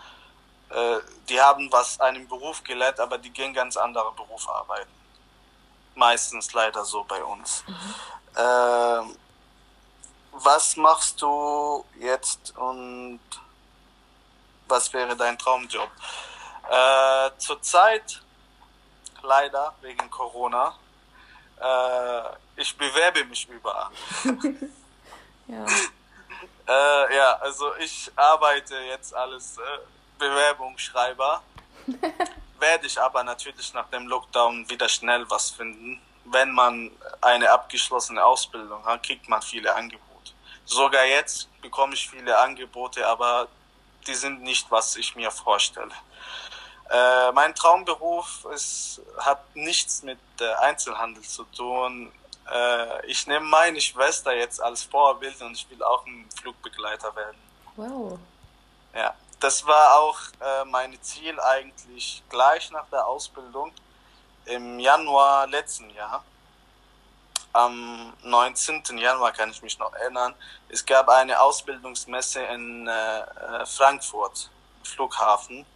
äh, 0.70 0.98
die 1.28 1.40
haben 1.40 1.70
was, 1.70 2.00
einen 2.00 2.26
Beruf 2.26 2.64
gelernt, 2.64 2.98
aber 2.98 3.18
die 3.18 3.30
gehen 3.30 3.54
ganz 3.54 3.76
andere 3.76 4.12
Beruf 4.12 4.48
arbeiten. 4.48 4.90
Meistens 5.94 6.52
leider 6.52 6.84
so 6.84 7.04
bei 7.04 7.22
uns. 7.22 7.64
Mhm. 7.66 7.94
Äh, 8.36 9.14
was 10.32 10.76
machst 10.76 11.20
du 11.20 11.84
jetzt 11.98 12.56
und 12.56 13.20
was 14.68 14.92
wäre 14.92 15.16
dein 15.16 15.36
Traumjob? 15.36 15.90
Äh, 16.70 17.30
zurzeit, 17.38 18.22
leider 19.22 19.74
wegen 19.80 20.08
Corona, 20.10 20.76
äh, 21.60 22.22
ich 22.56 22.76
bewerbe 22.76 23.24
mich 23.24 23.48
überall. 23.48 23.90
ja. 25.48 25.66
Äh, 26.70 27.16
ja, 27.16 27.32
also 27.40 27.74
ich 27.76 28.12
arbeite 28.14 28.76
jetzt 28.76 29.12
als 29.12 29.58
äh, 29.58 29.60
Bewerbungsschreiber. 30.18 31.42
Werde 32.60 32.86
ich 32.86 33.00
aber 33.00 33.24
natürlich 33.24 33.74
nach 33.74 33.88
dem 33.88 34.06
Lockdown 34.06 34.68
wieder 34.70 34.88
schnell 34.88 35.28
was 35.28 35.50
finden. 35.50 36.00
Wenn 36.26 36.52
man 36.52 36.92
eine 37.22 37.50
abgeschlossene 37.50 38.24
Ausbildung 38.24 38.84
hat, 38.84 39.02
kriegt 39.02 39.28
man 39.28 39.42
viele 39.42 39.74
Angebote. 39.74 40.32
Sogar 40.64 41.04
jetzt 41.06 41.48
bekomme 41.60 41.94
ich 41.94 42.08
viele 42.08 42.38
Angebote, 42.38 43.04
aber 43.04 43.48
die 44.06 44.14
sind 44.14 44.42
nicht, 44.42 44.70
was 44.70 44.94
ich 44.94 45.16
mir 45.16 45.32
vorstelle. 45.32 45.90
Äh, 46.88 47.32
mein 47.32 47.52
Traumberuf 47.54 48.46
ist, 48.54 49.00
hat 49.18 49.56
nichts 49.56 50.04
mit 50.04 50.20
äh, 50.40 50.52
Einzelhandel 50.60 51.24
zu 51.24 51.42
tun. 51.44 52.12
Äh, 52.48 53.06
ich 53.06 53.26
nehme 53.26 53.46
meine 53.46 53.80
Schwester 53.80 54.34
jetzt 54.34 54.62
als 54.62 54.82
Vorbild 54.84 55.40
und 55.42 55.52
ich 55.52 55.68
will 55.70 55.82
auch 55.82 56.04
ein 56.06 56.28
Flugbegleiter 56.40 57.14
werden. 57.14 57.38
Wow. 57.76 58.18
Ja, 58.94 59.14
das 59.38 59.64
war 59.66 59.98
auch 60.00 60.18
äh, 60.40 60.64
mein 60.66 61.00
Ziel 61.02 61.38
eigentlich 61.40 62.22
gleich 62.28 62.70
nach 62.70 62.86
der 62.90 63.06
Ausbildung 63.06 63.72
im 64.44 64.78
Januar 64.78 65.46
letzten 65.46 65.90
Jahr. 65.90 66.24
Am 67.52 68.12
19. 68.22 68.98
Januar 68.98 69.32
kann 69.32 69.50
ich 69.50 69.62
mich 69.62 69.78
noch 69.78 69.92
erinnern. 69.94 70.34
Es 70.68 70.84
gab 70.86 71.08
eine 71.08 71.40
Ausbildungsmesse 71.40 72.42
in 72.44 72.86
äh, 72.86 73.20
äh 73.20 73.66
Frankfurt, 73.66 74.50
Flughafen. 74.84 75.66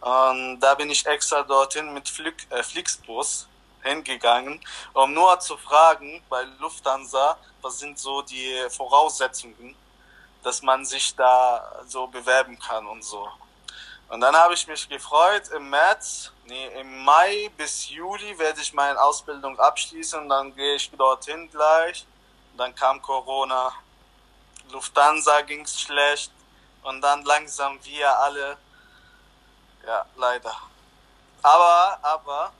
Und 0.00 0.60
da 0.60 0.74
bin 0.74 0.90
ich 0.90 1.06
extra 1.06 1.42
dorthin 1.42 1.92
mit 1.92 2.08
Flug, 2.08 2.34
äh, 2.50 2.62
Flixbus 2.62 3.46
hingegangen, 3.82 4.60
um 4.92 5.12
nur 5.12 5.38
zu 5.40 5.56
fragen 5.56 6.22
bei 6.28 6.42
Lufthansa, 6.60 7.36
was 7.60 7.78
sind 7.78 7.98
so 7.98 8.22
die 8.22 8.66
Voraussetzungen, 8.70 9.76
dass 10.42 10.62
man 10.62 10.84
sich 10.84 11.14
da 11.14 11.82
so 11.86 12.06
bewerben 12.06 12.58
kann 12.58 12.86
und 12.86 13.04
so. 13.04 13.28
Und 14.08 14.20
dann 14.20 14.36
habe 14.36 14.54
ich 14.54 14.66
mich 14.66 14.88
gefreut, 14.88 15.48
im 15.56 15.70
März, 15.70 16.32
nee, 16.44 16.66
im 16.80 17.02
Mai 17.04 17.50
bis 17.56 17.88
Juli 17.88 18.38
werde 18.38 18.60
ich 18.60 18.72
meine 18.74 19.00
Ausbildung 19.00 19.58
abschließen 19.58 20.20
und 20.20 20.28
dann 20.28 20.54
gehe 20.54 20.74
ich 20.74 20.90
dorthin 20.90 21.50
gleich. 21.50 22.04
Und 22.52 22.58
dann 22.58 22.74
kam 22.74 23.00
Corona, 23.00 23.72
Lufthansa 24.70 25.40
ging 25.42 25.62
es 25.62 25.80
schlecht 25.80 26.30
und 26.82 27.00
dann 27.00 27.24
langsam 27.24 27.78
wir 27.84 28.18
alle, 28.18 28.58
ja, 29.86 30.04
leider. 30.16 30.56
Aber, 31.42 31.98
aber, 32.02 32.52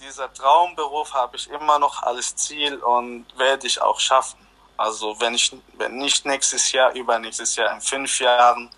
dieser 0.00 0.32
Traumberuf 0.32 1.12
habe 1.12 1.36
ich 1.36 1.48
immer 1.50 1.78
noch 1.78 2.02
als 2.02 2.36
Ziel 2.36 2.76
und 2.76 3.26
werde 3.36 3.66
ich 3.66 3.80
auch 3.80 4.00
schaffen. 4.00 4.38
Also 4.76 5.18
wenn 5.20 5.34
ich, 5.34 5.56
wenn 5.78 5.96
nicht 5.96 6.26
nächstes 6.26 6.72
Jahr, 6.72 6.92
übernächstes 6.94 7.56
Jahr, 7.56 7.74
in 7.74 7.80
fünf 7.80 8.20
Jahren, 8.20 8.70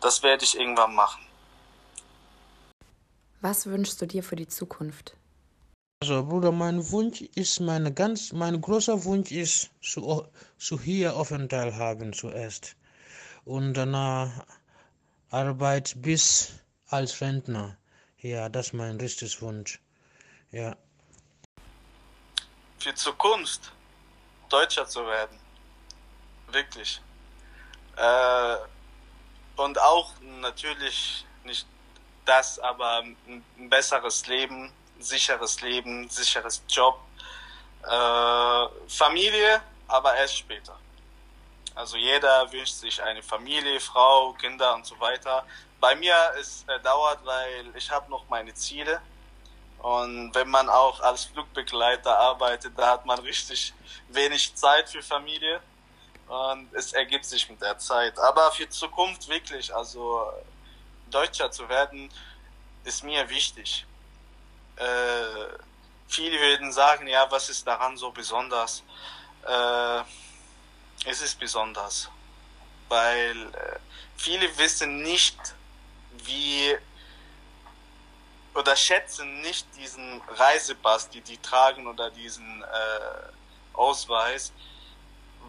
das 0.00 0.22
werde 0.22 0.44
ich 0.44 0.56
irgendwann 0.56 0.94
machen. 0.94 1.22
Was 3.40 3.66
wünschst 3.66 4.00
du 4.00 4.06
dir 4.06 4.22
für 4.22 4.36
die 4.36 4.48
Zukunft? 4.48 5.16
Also 6.00 6.24
Bruder, 6.24 6.52
mein 6.52 6.90
Wunsch 6.90 7.22
ist, 7.22 7.60
meine 7.60 7.92
ganz, 7.92 8.32
mein 8.32 8.60
großer 8.60 9.04
Wunsch 9.04 9.32
ist, 9.32 9.70
zu, 9.82 10.26
zu 10.58 10.80
hier 10.80 11.16
Aufenthalt 11.16 11.74
haben 11.74 12.12
zuerst 12.12 12.76
und 13.44 13.74
danach 13.74 14.30
Arbeit 15.30 15.94
bis 15.96 16.52
als 16.86 17.20
Rentner. 17.20 17.76
Ja, 18.18 18.48
das 18.48 18.68
ist 18.68 18.72
mein 18.74 18.96
richtiges 18.98 19.42
Wunsch. 19.42 19.80
Ja. 20.54 20.76
Für 22.78 22.94
Zukunft 22.94 23.72
Deutscher 24.48 24.86
zu 24.86 25.04
werden. 25.04 25.36
Wirklich. 26.46 27.00
Äh, 27.96 28.56
und 29.56 29.80
auch 29.80 30.12
natürlich 30.20 31.26
nicht 31.42 31.66
das, 32.24 32.60
aber 32.60 32.98
ein 32.98 33.68
besseres 33.68 34.28
Leben, 34.28 34.72
sicheres 35.00 35.60
Leben, 35.60 36.08
sicheres 36.08 36.62
Job, 36.68 37.00
äh, 37.82 38.66
Familie, 38.86 39.60
aber 39.88 40.14
erst 40.14 40.38
später. 40.38 40.78
Also 41.74 41.96
jeder 41.96 42.52
wünscht 42.52 42.74
sich 42.74 43.02
eine 43.02 43.24
Familie, 43.24 43.80
Frau, 43.80 44.34
Kinder 44.34 44.72
und 44.76 44.86
so 44.86 45.00
weiter. 45.00 45.44
Bei 45.80 45.96
mir 45.96 46.14
es 46.38 46.64
äh, 46.68 46.78
dauert, 46.78 47.26
weil 47.26 47.74
ich 47.74 47.90
habe 47.90 48.08
noch 48.08 48.28
meine 48.28 48.54
Ziele. 48.54 49.02
Und 49.84 50.34
wenn 50.34 50.48
man 50.48 50.70
auch 50.70 50.98
als 51.00 51.24
Flugbegleiter 51.24 52.18
arbeitet, 52.18 52.72
da 52.74 52.92
hat 52.92 53.04
man 53.04 53.18
richtig 53.18 53.74
wenig 54.08 54.54
Zeit 54.54 54.88
für 54.88 55.02
Familie. 55.02 55.60
Und 56.26 56.72
es 56.72 56.94
ergibt 56.94 57.26
sich 57.26 57.50
mit 57.50 57.60
der 57.60 57.76
Zeit. 57.76 58.18
Aber 58.18 58.50
für 58.52 58.66
Zukunft 58.66 59.28
wirklich, 59.28 59.74
also 59.74 60.32
Deutscher 61.10 61.50
zu 61.50 61.68
werden, 61.68 62.10
ist 62.84 63.04
mir 63.04 63.28
wichtig. 63.28 63.84
Äh, 64.76 65.58
viele 66.08 66.40
würden 66.40 66.72
sagen, 66.72 67.06
ja, 67.06 67.30
was 67.30 67.50
ist 67.50 67.66
daran 67.66 67.98
so 67.98 68.10
besonders? 68.10 68.82
Äh, 69.46 70.00
es 71.04 71.20
ist 71.20 71.38
besonders, 71.38 72.08
weil 72.88 73.36
äh, 73.52 73.78
viele 74.16 74.56
wissen 74.56 75.02
nicht, 75.02 75.36
wie 76.24 76.74
oder 78.54 78.76
schätzen 78.76 79.40
nicht 79.40 79.66
diesen 79.76 80.20
Reisepass, 80.28 81.08
die 81.10 81.20
die 81.20 81.38
tragen 81.38 81.86
oder 81.86 82.10
diesen 82.10 82.62
äh, 82.62 82.66
Ausweis, 83.72 84.52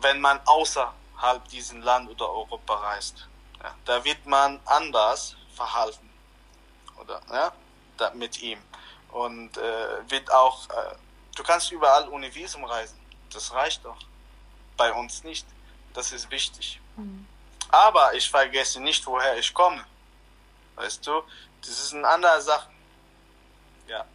wenn 0.01 0.19
man 0.19 0.39
außerhalb 0.45 1.47
diesen 1.49 1.81
Land 1.81 2.09
oder 2.09 2.29
Europa 2.29 2.75
reist. 2.75 3.27
Ja, 3.63 3.75
da 3.85 4.03
wird 4.03 4.25
man 4.25 4.59
anders 4.65 5.35
verhalten 5.55 6.09
oder 6.97 7.21
ja, 7.31 7.51
da, 7.97 8.11
mit 8.11 8.41
ihm 8.41 8.59
und 9.11 9.57
äh, 9.57 10.09
wird 10.09 10.31
auch. 10.31 10.69
Äh, 10.69 10.95
du 11.35 11.43
kannst 11.43 11.71
überall 11.71 12.09
ohne 12.09 12.33
Visum 12.33 12.65
reisen. 12.65 12.99
Das 13.31 13.53
reicht 13.53 13.83
doch. 13.85 13.97
Bei 14.77 14.91
uns 14.91 15.23
nicht. 15.23 15.45
Das 15.93 16.11
ist 16.11 16.29
wichtig. 16.29 16.81
Mhm. 16.97 17.25
Aber 17.69 18.13
ich 18.13 18.29
vergesse 18.29 18.81
nicht, 18.81 19.05
woher 19.05 19.37
ich 19.37 19.53
komme. 19.53 19.83
Weißt 20.75 21.05
du, 21.07 21.23
das 21.61 21.69
ist 21.69 21.93
eine 21.93 22.07
andere 22.07 22.41
Sache. 22.41 22.69
Ja. 23.87 24.05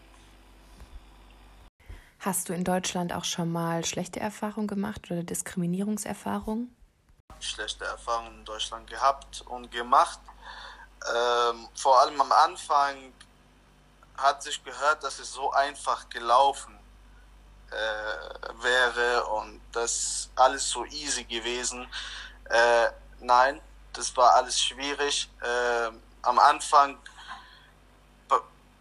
Hast 2.21 2.49
du 2.49 2.53
in 2.53 2.65
Deutschland 2.65 3.13
auch 3.13 3.25
schon 3.25 3.51
mal 3.51 3.85
schlechte 3.85 4.21
Erfahrungen 4.21 4.69
gemacht 4.69 5.11
oder 5.11 5.23
Diskriminierungserfahrungen? 5.23 6.75
Schlechte 7.41 7.87
Erfahrungen 7.87 8.41
in 8.41 8.45
Deutschland 8.45 8.89
gehabt 8.91 9.43
und 9.47 9.71
gemacht. 9.71 10.21
Ähm, 11.09 11.69
vor 11.75 11.99
allem 12.01 12.21
am 12.21 12.31
Anfang 12.31 13.15
hat 14.19 14.43
sich 14.43 14.63
gehört, 14.63 15.03
dass 15.03 15.19
es 15.19 15.33
so 15.33 15.51
einfach 15.53 16.11
gelaufen 16.11 16.79
äh, 17.71 18.63
wäre 18.63 19.25
und 19.27 19.61
das 19.73 20.29
alles 20.37 20.69
so 20.69 20.85
easy 20.85 21.25
gewesen. 21.25 21.87
Äh, 22.51 22.89
nein, 23.21 23.61
das 23.95 24.15
war 24.17 24.35
alles 24.35 24.61
schwierig. 24.61 25.31
Äh, 25.41 25.91
am 26.23 26.39
Anfang, 26.39 26.99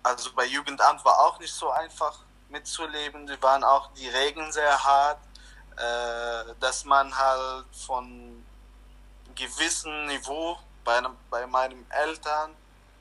also 0.03 0.31
bei 0.33 0.45
Jugendamt 0.45 1.03
war 1.05 1.19
auch 1.19 1.39
nicht 1.39 1.53
so 1.53 1.69
einfach 1.69 2.19
mitzuleben. 2.49 3.27
Die 3.27 3.41
waren 3.41 3.63
auch 3.63 3.91
die 3.93 4.07
Regeln 4.07 4.51
sehr 4.51 4.83
hart, 4.83 5.19
äh, 5.77 6.53
dass 6.59 6.85
man 6.85 7.15
halt 7.15 7.65
von 7.75 8.45
gewissem 9.35 10.07
Niveau 10.07 10.57
bei, 10.83 11.01
bei 11.29 11.45
meinen 11.47 11.89
Eltern 11.91 12.55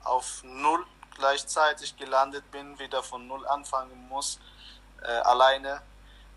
auf 0.05 0.43
null 0.43 0.85
gleichzeitig 1.15 1.97
gelandet 1.97 2.49
bin, 2.51 2.79
wieder 2.79 3.03
von 3.03 3.27
null 3.27 3.47
anfangen 3.49 4.09
muss, 4.09 4.39
äh, 5.03 5.07
alleine. 5.07 5.83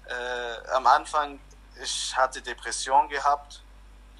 Äh, 0.06 0.70
am 0.74 0.88
Anfang, 0.88 1.40
ich 1.82 2.16
hatte 2.16 2.42
Depression 2.42 3.08
gehabt, 3.08 3.62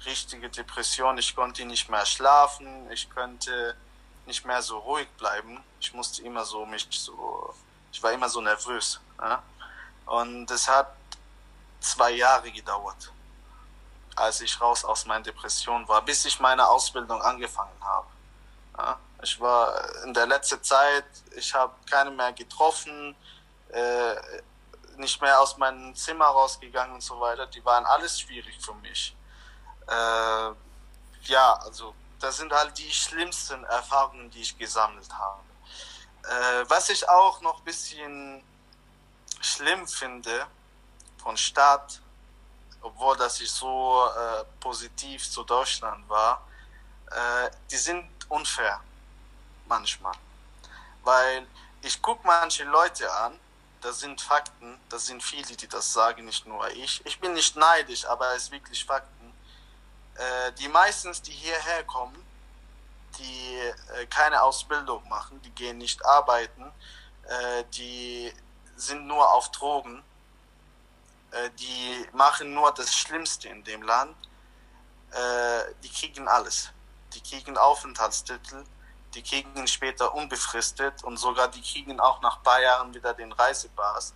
richtige 0.04 0.48
Depression. 0.48 1.18
Ich 1.18 1.34
konnte 1.34 1.64
nicht 1.64 1.88
mehr 1.88 2.06
schlafen, 2.06 2.90
ich 2.90 3.10
konnte 3.10 3.76
nicht 4.26 4.44
mehr 4.44 4.62
so 4.62 4.78
ruhig 4.78 5.08
bleiben. 5.18 5.62
Ich 5.80 5.92
musste 5.92 6.22
immer 6.22 6.44
so 6.44 6.64
mich 6.66 6.86
so, 6.90 7.54
ich 7.92 8.02
war 8.02 8.12
immer 8.12 8.28
so 8.28 8.40
nervös. 8.40 9.00
Ja? 9.20 9.42
Und 10.06 10.50
es 10.50 10.68
hat 10.68 10.94
zwei 11.80 12.12
Jahre 12.12 12.50
gedauert, 12.50 13.12
als 14.16 14.40
ich 14.40 14.60
raus 14.60 14.84
aus 14.84 15.06
meiner 15.06 15.24
Depression 15.24 15.86
war, 15.88 16.02
bis 16.02 16.24
ich 16.24 16.38
meine 16.40 16.66
Ausbildung 16.66 17.20
angefangen 17.22 17.80
habe. 17.80 18.08
Ja? 18.78 18.98
Ich 19.22 19.40
war 19.40 20.04
in 20.04 20.14
der 20.14 20.26
letzten 20.26 20.62
Zeit, 20.62 21.04
ich 21.36 21.54
habe 21.54 21.74
keine 21.88 22.10
mehr 22.10 22.32
getroffen, 22.32 23.14
äh, 23.68 24.14
nicht 24.96 25.20
mehr 25.20 25.40
aus 25.40 25.56
meinem 25.56 25.94
Zimmer 25.94 26.26
rausgegangen 26.26 26.94
und 26.94 27.02
so 27.02 27.18
weiter. 27.20 27.46
Die 27.46 27.64
waren 27.64 27.86
alles 27.86 28.20
schwierig 28.20 28.58
für 28.60 28.74
mich 28.74 29.16
äh, 29.88 30.52
ja, 31.24 31.54
also 31.64 31.94
das 32.22 32.36
sind 32.36 32.52
halt 32.52 32.78
die 32.78 32.92
schlimmsten 32.92 33.64
Erfahrungen, 33.64 34.30
die 34.30 34.42
ich 34.42 34.56
gesammelt 34.56 35.12
habe. 35.12 35.42
Äh, 36.22 36.70
was 36.70 36.88
ich 36.88 37.08
auch 37.08 37.40
noch 37.40 37.58
ein 37.58 37.64
bisschen 37.64 38.42
schlimm 39.40 39.86
finde 39.88 40.46
von 41.18 41.36
Stadt, 41.36 42.00
obwohl 42.80 43.16
dass 43.16 43.40
ich 43.40 43.50
so 43.50 44.06
äh, 44.06 44.44
positiv 44.60 45.28
zu 45.28 45.42
Deutschland 45.42 46.08
war, 46.08 46.46
äh, 47.10 47.50
die 47.70 47.76
sind 47.76 48.08
unfair 48.28 48.80
manchmal. 49.66 50.14
Weil 51.02 51.46
ich 51.82 52.00
gucke 52.00 52.24
manche 52.24 52.62
Leute 52.64 53.12
an, 53.12 53.38
das 53.80 53.98
sind 53.98 54.20
Fakten, 54.20 54.78
das 54.88 55.06
sind 55.06 55.20
viele, 55.24 55.56
die 55.56 55.66
das 55.66 55.92
sagen, 55.92 56.24
nicht 56.24 56.46
nur 56.46 56.68
ich. 56.70 57.04
Ich 57.04 57.18
bin 57.18 57.32
nicht 57.32 57.56
neidisch, 57.56 58.04
aber 58.04 58.32
es 58.36 58.44
ist 58.44 58.52
wirklich 58.52 58.84
Fakten 58.84 59.21
äh, 60.16 60.52
die 60.52 60.68
meistens, 60.68 61.22
die 61.22 61.32
hierher 61.32 61.84
kommen, 61.84 62.24
die 63.18 63.56
äh, 63.94 64.06
keine 64.06 64.42
Ausbildung 64.42 65.06
machen, 65.08 65.40
die 65.42 65.50
gehen 65.50 65.78
nicht 65.78 66.04
arbeiten, 66.04 66.72
äh, 67.28 67.64
die 67.74 68.32
sind 68.76 69.06
nur 69.06 69.32
auf 69.32 69.50
Drogen, 69.50 70.02
äh, 71.30 71.50
die 71.58 72.06
machen 72.12 72.52
nur 72.54 72.72
das 72.72 72.94
Schlimmste 72.94 73.48
in 73.48 73.64
dem 73.64 73.82
Land, 73.82 74.16
äh, 75.12 75.74
die 75.82 75.90
kriegen 75.90 76.28
alles. 76.28 76.70
Die 77.14 77.20
kriegen 77.20 77.58
Aufenthaltstitel, 77.58 78.64
die 79.14 79.22
kriegen 79.22 79.66
später 79.66 80.14
unbefristet 80.14 81.04
und 81.04 81.18
sogar 81.18 81.48
die 81.48 81.60
kriegen 81.60 82.00
auch 82.00 82.22
nach 82.22 82.38
ein 82.38 82.42
paar 82.42 82.62
Jahren 82.62 82.94
wieder 82.94 83.12
den 83.12 83.30
Reisepass. 83.32 84.14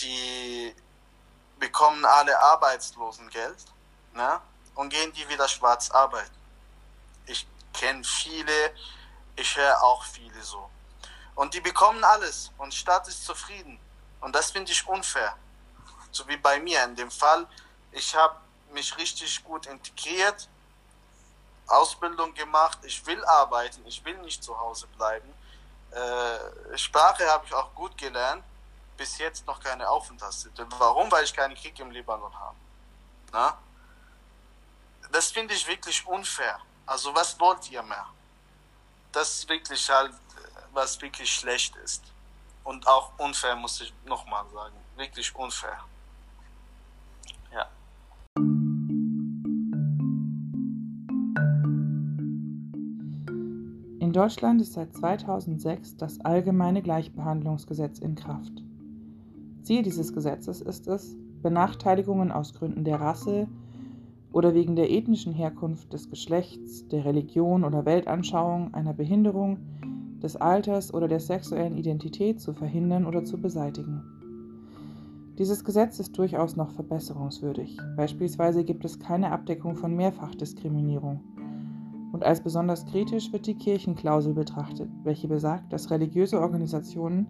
Die 0.00 0.74
bekommen 1.60 2.04
alle 2.04 2.36
Arbeitslosengeld 2.40 3.71
ne? 4.14 4.40
und 4.74 4.90
gehen 4.90 5.12
die 5.12 5.28
wieder 5.28 5.48
schwarz 5.48 5.90
arbeiten. 5.90 6.34
Ich 7.26 7.46
kenne 7.72 8.04
viele, 8.04 8.74
ich 9.36 9.56
höre 9.56 9.82
auch 9.82 10.04
viele 10.04 10.42
so. 10.42 10.70
Und 11.34 11.54
die 11.54 11.60
bekommen 11.60 12.04
alles 12.04 12.50
und 12.58 12.74
Staat 12.74 13.08
ist 13.08 13.24
zufrieden. 13.24 13.78
Und 14.20 14.34
das 14.34 14.50
finde 14.50 14.72
ich 14.72 14.86
unfair. 14.86 15.36
So 16.10 16.26
wie 16.28 16.36
bei 16.36 16.60
mir 16.60 16.84
in 16.84 16.94
dem 16.94 17.10
Fall. 17.10 17.46
Ich 17.90 18.14
habe 18.14 18.36
mich 18.72 18.96
richtig 18.96 19.42
gut 19.44 19.66
integriert, 19.66 20.48
Ausbildung 21.66 22.34
gemacht, 22.34 22.78
ich 22.82 23.04
will 23.06 23.24
arbeiten, 23.24 23.84
ich 23.86 24.04
will 24.04 24.18
nicht 24.18 24.42
zu 24.42 24.58
Hause 24.58 24.86
bleiben. 24.88 25.28
Äh, 25.90 26.78
Sprache 26.78 27.26
habe 27.28 27.44
ich 27.46 27.54
auch 27.54 27.74
gut 27.74 27.96
gelernt, 27.96 28.42
bis 28.96 29.18
jetzt 29.18 29.46
noch 29.46 29.60
keine 29.60 29.88
Aufenthaltstitel. 29.88 30.66
Warum? 30.78 31.10
Weil 31.10 31.24
ich 31.24 31.34
keinen 31.34 31.54
Krieg 31.54 31.78
im 31.80 31.90
Libanon 31.90 32.34
habe. 32.38 32.56
Na? 33.32 33.58
Das 35.12 35.30
finde 35.30 35.54
ich 35.54 35.68
wirklich 35.68 36.06
unfair. 36.06 36.58
Also 36.86 37.14
was 37.14 37.38
wollt 37.38 37.70
ihr 37.70 37.82
mehr? 37.82 38.06
Das 39.12 39.34
ist 39.34 39.48
wirklich 39.48 39.88
halt, 39.90 40.12
was 40.72 41.00
wirklich 41.00 41.30
schlecht 41.30 41.76
ist. 41.76 42.02
Und 42.64 42.86
auch 42.86 43.12
unfair, 43.18 43.54
muss 43.56 43.80
ich 43.80 43.92
nochmal 44.06 44.44
sagen. 44.52 44.74
Wirklich 44.96 45.34
unfair. 45.36 45.78
Ja. 47.52 47.68
In 54.00 54.12
Deutschland 54.12 54.62
ist 54.62 54.72
seit 54.72 54.94
2006 54.94 55.96
das 55.98 56.20
Allgemeine 56.20 56.82
Gleichbehandlungsgesetz 56.82 57.98
in 57.98 58.14
Kraft. 58.14 58.52
Ziel 59.62 59.82
dieses 59.82 60.12
Gesetzes 60.14 60.60
ist 60.62 60.86
es, 60.86 61.14
Benachteiligungen 61.42 62.32
aus 62.32 62.54
Gründen 62.54 62.84
der 62.84 63.00
Rasse, 63.00 63.48
oder 64.32 64.54
wegen 64.54 64.76
der 64.76 64.90
ethnischen 64.90 65.32
Herkunft, 65.32 65.92
des 65.92 66.08
Geschlechts, 66.10 66.88
der 66.88 67.04
Religion 67.04 67.64
oder 67.64 67.84
Weltanschauung, 67.84 68.72
einer 68.74 68.94
Behinderung, 68.94 69.58
des 70.22 70.36
Alters 70.36 70.94
oder 70.94 71.08
der 71.08 71.20
sexuellen 71.20 71.76
Identität 71.76 72.40
zu 72.40 72.52
verhindern 72.52 73.06
oder 73.06 73.24
zu 73.24 73.40
beseitigen. 73.40 74.02
Dieses 75.38 75.64
Gesetz 75.64 75.98
ist 75.98 76.16
durchaus 76.16 76.56
noch 76.56 76.70
verbesserungswürdig. 76.70 77.78
Beispielsweise 77.96 78.64
gibt 78.64 78.84
es 78.84 79.00
keine 79.00 79.32
Abdeckung 79.32 79.74
von 79.74 79.96
Mehrfachdiskriminierung. 79.96 81.20
Und 82.12 82.22
als 82.24 82.42
besonders 82.42 82.84
kritisch 82.86 83.32
wird 83.32 83.46
die 83.46 83.54
Kirchenklausel 83.54 84.34
betrachtet, 84.34 84.90
welche 85.02 85.28
besagt, 85.28 85.72
dass 85.72 85.90
religiöse 85.90 86.38
Organisationen 86.38 87.26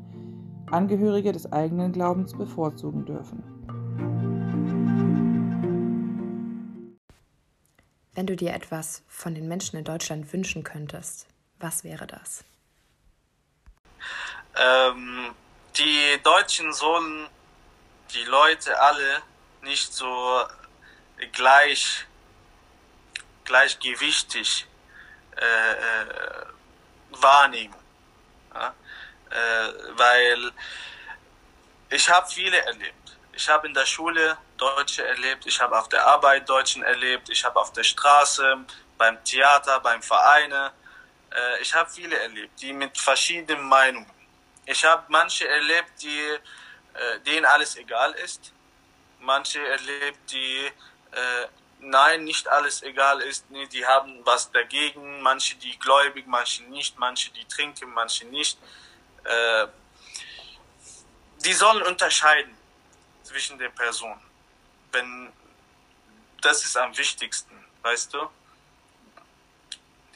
Angehörige 0.71 1.33
des 1.33 1.53
eigenen 1.53 1.93
Glaubens 1.93 2.33
bevorzugen 2.33 3.05
dürfen. 3.05 3.43
Wenn 8.15 8.27
du 8.27 8.37
dir 8.37 8.53
etwas 8.53 9.03
von 9.09 9.35
den 9.35 9.49
Menschen 9.49 9.79
in 9.79 9.85
Deutschland 9.85 10.33
wünschen 10.33 10.65
könntest, 10.65 11.27
was 11.59 11.83
wäre 11.83 12.07
das? 12.07 12.45
Ähm, 14.55 15.35
die 15.77 16.21
Deutschen 16.23 16.73
sollen 16.73 17.27
die 18.13 18.25
Leute 18.25 18.79
alle 18.79 19.23
nicht 19.63 19.95
so 19.95 20.45
gleich 21.33 22.07
gleichgewichtig 23.45 24.67
äh, 25.37 25.73
äh, 25.73 26.47
wahrnehmen. 27.11 27.75
Ja? 28.55 28.75
Äh, 29.31 29.73
weil 29.97 30.53
ich 31.91 32.09
habe 32.11 32.29
viele 32.29 32.59
erlebt. 32.65 33.17
Ich 33.33 33.49
habe 33.49 33.67
in 33.67 33.75
der 33.75 33.87
Schule 33.87 34.37
Deutsche 34.63 35.05
erlebt, 35.05 35.45
ich 35.47 35.61
habe 35.61 35.77
auf 35.77 35.89
der 35.89 36.07
Arbeit 36.07 36.49
Deutschen 36.49 36.83
erlebt, 36.85 37.29
ich 37.29 37.45
habe 37.45 37.59
auf 37.59 37.73
der 37.73 37.83
Straße, 37.83 38.65
beim 38.97 39.17
Theater, 39.25 39.81
beim 39.81 40.01
Vereine. 40.03 40.73
Äh, 41.31 41.63
ich 41.63 41.75
habe 41.75 41.91
viele 41.91 42.17
erlebt, 42.27 42.61
die 42.61 42.73
mit 42.73 42.97
verschiedenen 42.97 43.65
Meinungen. 43.69 44.13
Ich 44.65 44.85
habe 44.85 45.03
manche 45.09 45.49
erlebt, 45.49 45.91
die, 46.01 46.21
äh, 46.95 47.19
denen 47.27 47.45
alles 47.45 47.77
egal 47.77 48.13
ist. 48.27 48.53
Manche 49.19 49.61
erlebt, 49.67 50.21
die 50.31 50.71
äh, 51.11 51.47
nein, 51.81 52.23
nicht 52.25 52.47
alles 52.47 52.83
egal 52.83 53.21
ist. 53.23 53.51
Nee, 53.51 53.67
die 53.67 53.85
haben 53.85 54.25
was 54.25 54.53
dagegen. 54.53 55.21
Manche, 55.23 55.57
die 55.57 55.77
gläubig, 55.79 56.25
manche 56.29 56.63
nicht. 56.65 56.97
Manche, 56.99 57.33
die 57.33 57.45
trinken, 57.47 57.93
manche 57.93 58.25
nicht. 58.27 58.57
Äh, 59.25 59.67
die 61.45 61.53
sollen 61.53 61.83
unterscheiden 61.83 62.57
zwischen 63.25 63.59
den 63.59 63.75
Personen. 63.75 64.32
Wenn, 64.93 65.33
das 66.41 66.65
ist 66.65 66.77
am 66.77 66.97
wichtigsten, 66.97 67.53
weißt 67.83 68.15
du? 68.15 68.29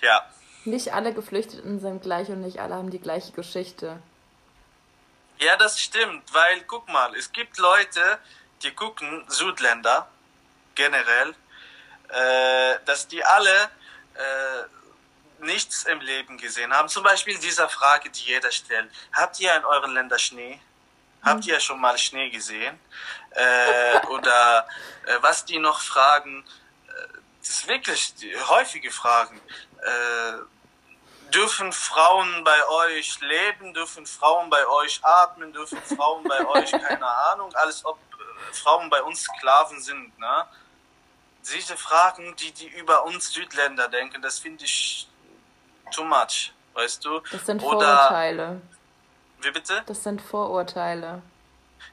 Ja. 0.03 0.25
Nicht 0.65 0.93
alle 0.93 1.15
Geflüchteten 1.15 1.81
sind 1.81 2.03
gleich 2.03 2.29
und 2.29 2.41
nicht 2.43 2.59
alle 2.59 2.75
haben 2.75 2.91
die 2.91 3.01
gleiche 3.01 3.33
Geschichte. 3.33 4.03
Ja, 5.39 5.57
das 5.57 5.81
stimmt, 5.81 6.33
weil 6.33 6.63
guck 6.63 6.89
mal, 6.89 7.15
es 7.15 7.31
gibt 7.31 7.59
Leute, 7.59 8.19
die 8.63 8.71
gucken, 8.71 9.25
Südländer 9.29 10.09
generell, 10.75 11.35
äh, 12.09 12.79
dass 12.85 13.07
die 13.09 13.23
alle 13.25 13.71
äh, 14.15 15.45
nichts 15.45 15.85
im 15.85 16.01
Leben 16.01 16.39
gesehen 16.39 16.73
haben. 16.73 16.89
Zum 16.89 17.03
Beispiel 17.03 17.39
diese 17.39 17.69
Frage, 17.69 18.11
die 18.11 18.23
jeder 18.23 18.51
stellt. 18.51 18.91
Habt 19.13 19.39
ihr 19.41 19.55
in 19.55 19.65
euren 19.65 19.93
Ländern 19.93 20.19
Schnee? 20.19 20.61
Habt 21.27 21.47
ihr 21.47 21.59
schon 21.61 21.81
mal 21.81 21.99
Schnee 21.99 22.31
gesehen? 22.31 22.79
Äh, 23.31 24.07
oder 24.07 24.67
äh, 25.07 25.17
was 25.21 25.45
die 25.45 25.59
noch 25.59 25.81
fragen, 25.81 26.45
äh, 26.89 27.19
das 27.41 27.49
ist 27.51 27.69
wirklich 27.69 28.15
häufige 28.49 28.91
Fragen. 28.93 29.41
Äh, 29.83 31.33
dürfen 31.35 31.73
Frauen 31.73 32.45
bei 32.45 32.69
euch 32.69 33.21
leben? 33.21 33.75
Dürfen 33.75 34.07
Frauen 34.07 34.49
bei 34.51 34.67
euch 34.69 35.01
atmen? 35.03 35.53
Dürfen 35.53 35.83
Frauen 35.83 36.23
bei 36.25 36.47
euch, 36.55 36.71
keine 36.71 37.07
Ahnung, 37.07 37.53
alles 37.55 37.85
ob 37.85 37.99
äh, 37.99 38.55
Frauen 38.55 38.89
bei 38.89 39.03
uns 39.03 39.25
Sklaven 39.25 39.81
sind, 39.81 40.17
ne? 40.19 40.47
Diese 41.53 41.77
Fragen, 41.77 42.35
die, 42.37 42.53
die 42.53 42.69
über 42.69 43.05
uns 43.05 43.33
Südländer 43.33 43.89
denken, 43.89 44.21
das 44.21 44.41
finde 44.41 44.65
ich 44.65 45.09
too 45.93 46.03
much, 46.03 46.53
weißt 46.75 47.05
du? 47.05 47.21
Das 47.31 47.47
sind 47.47 47.63
Oder, 47.63 47.87
Vorurteile. 47.87 48.61
Wie 49.47 49.53
bitte? 49.53 49.81
Das 49.87 50.03
sind 50.03 50.21
Vorurteile. 50.21 51.23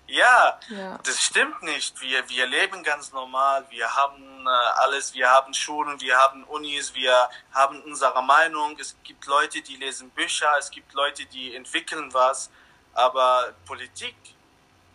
Ja, 0.08 0.60
Ja. 0.70 0.98
das 1.06 1.22
stimmt 1.22 1.62
nicht. 1.62 2.02
Wir, 2.02 2.28
wir 2.28 2.48
leben 2.48 2.82
ganz 2.82 3.12
normal. 3.12 3.64
Wir 3.70 3.94
haben 3.96 4.48
äh, 4.48 4.50
alles. 4.82 5.14
Wir 5.14 5.30
haben 5.30 5.54
Schulen, 5.54 6.02
wir 6.02 6.18
haben 6.18 6.44
Unis, 6.46 6.96
wir 6.96 7.30
haben 7.54 7.80
unsere 7.84 8.24
Meinung. 8.24 8.76
Es 8.80 8.96
gibt 9.04 9.28
Leute, 9.28 9.62
die 9.62 9.76
lesen 9.76 10.10
Bücher, 10.10 10.52
es 10.58 10.72
gibt 10.72 10.94
Leute, 10.94 11.26
die 11.28 11.56
entwickeln 11.56 12.12
was. 12.12 12.50
Aber 12.96 13.54
Politik 13.68 14.16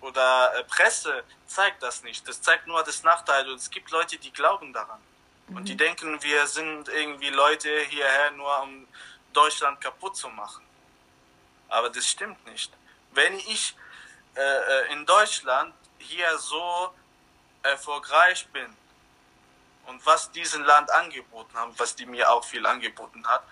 oder 0.00 0.52
äh, 0.58 0.64
Presse 0.64 1.22
zeigt 1.46 1.80
das 1.84 2.02
nicht. 2.02 2.26
Das 2.26 2.42
zeigt 2.42 2.66
nur 2.66 2.82
das 2.82 3.04
Nachteil. 3.04 3.48
Und 3.48 3.56
es 3.60 3.70
gibt 3.70 3.92
Leute, 3.92 4.18
die 4.18 4.32
glauben 4.32 4.72
daran. 4.72 5.00
Und 5.54 5.68
die 5.68 5.76
denken, 5.76 6.20
wir 6.24 6.44
sind 6.48 6.88
irgendwie 6.88 7.30
Leute 7.30 7.70
hierher 7.88 8.32
nur, 8.32 8.62
um 8.62 8.88
Deutschland 9.32 9.80
kaputt 9.80 10.16
zu 10.16 10.28
machen. 10.28 10.67
Aber 11.68 11.90
das 11.90 12.06
stimmt 12.06 12.44
nicht. 12.46 12.72
Wenn 13.12 13.38
ich 13.38 13.74
äh, 14.34 14.40
äh, 14.40 14.92
in 14.92 15.04
Deutschland 15.04 15.74
hier 15.98 16.38
so 16.38 16.94
erfolgreich 17.62 18.46
bin 18.48 18.76
und 19.86 20.04
was 20.06 20.30
diesen 20.30 20.64
Land 20.64 20.90
angeboten 20.90 21.56
haben, 21.56 21.74
was 21.76 21.94
die 21.94 22.06
mir 22.06 22.30
auch 22.30 22.44
viel 22.44 22.64
angeboten 22.64 23.26
hat, 23.26 23.42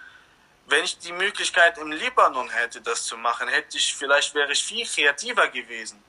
wenn 0.66 0.84
ich 0.84 0.98
die 0.98 1.12
Möglichkeit 1.12 1.78
im 1.78 1.92
Libanon 1.92 2.48
hätte, 2.50 2.80
das 2.80 3.04
zu 3.04 3.16
machen, 3.16 3.48
hätte 3.48 3.76
ich 3.78 3.94
vielleicht 3.94 4.34
wäre 4.34 4.52
ich 4.52 4.64
viel 4.64 4.86
kreativer 4.86 5.48
gewesen, 5.48 6.02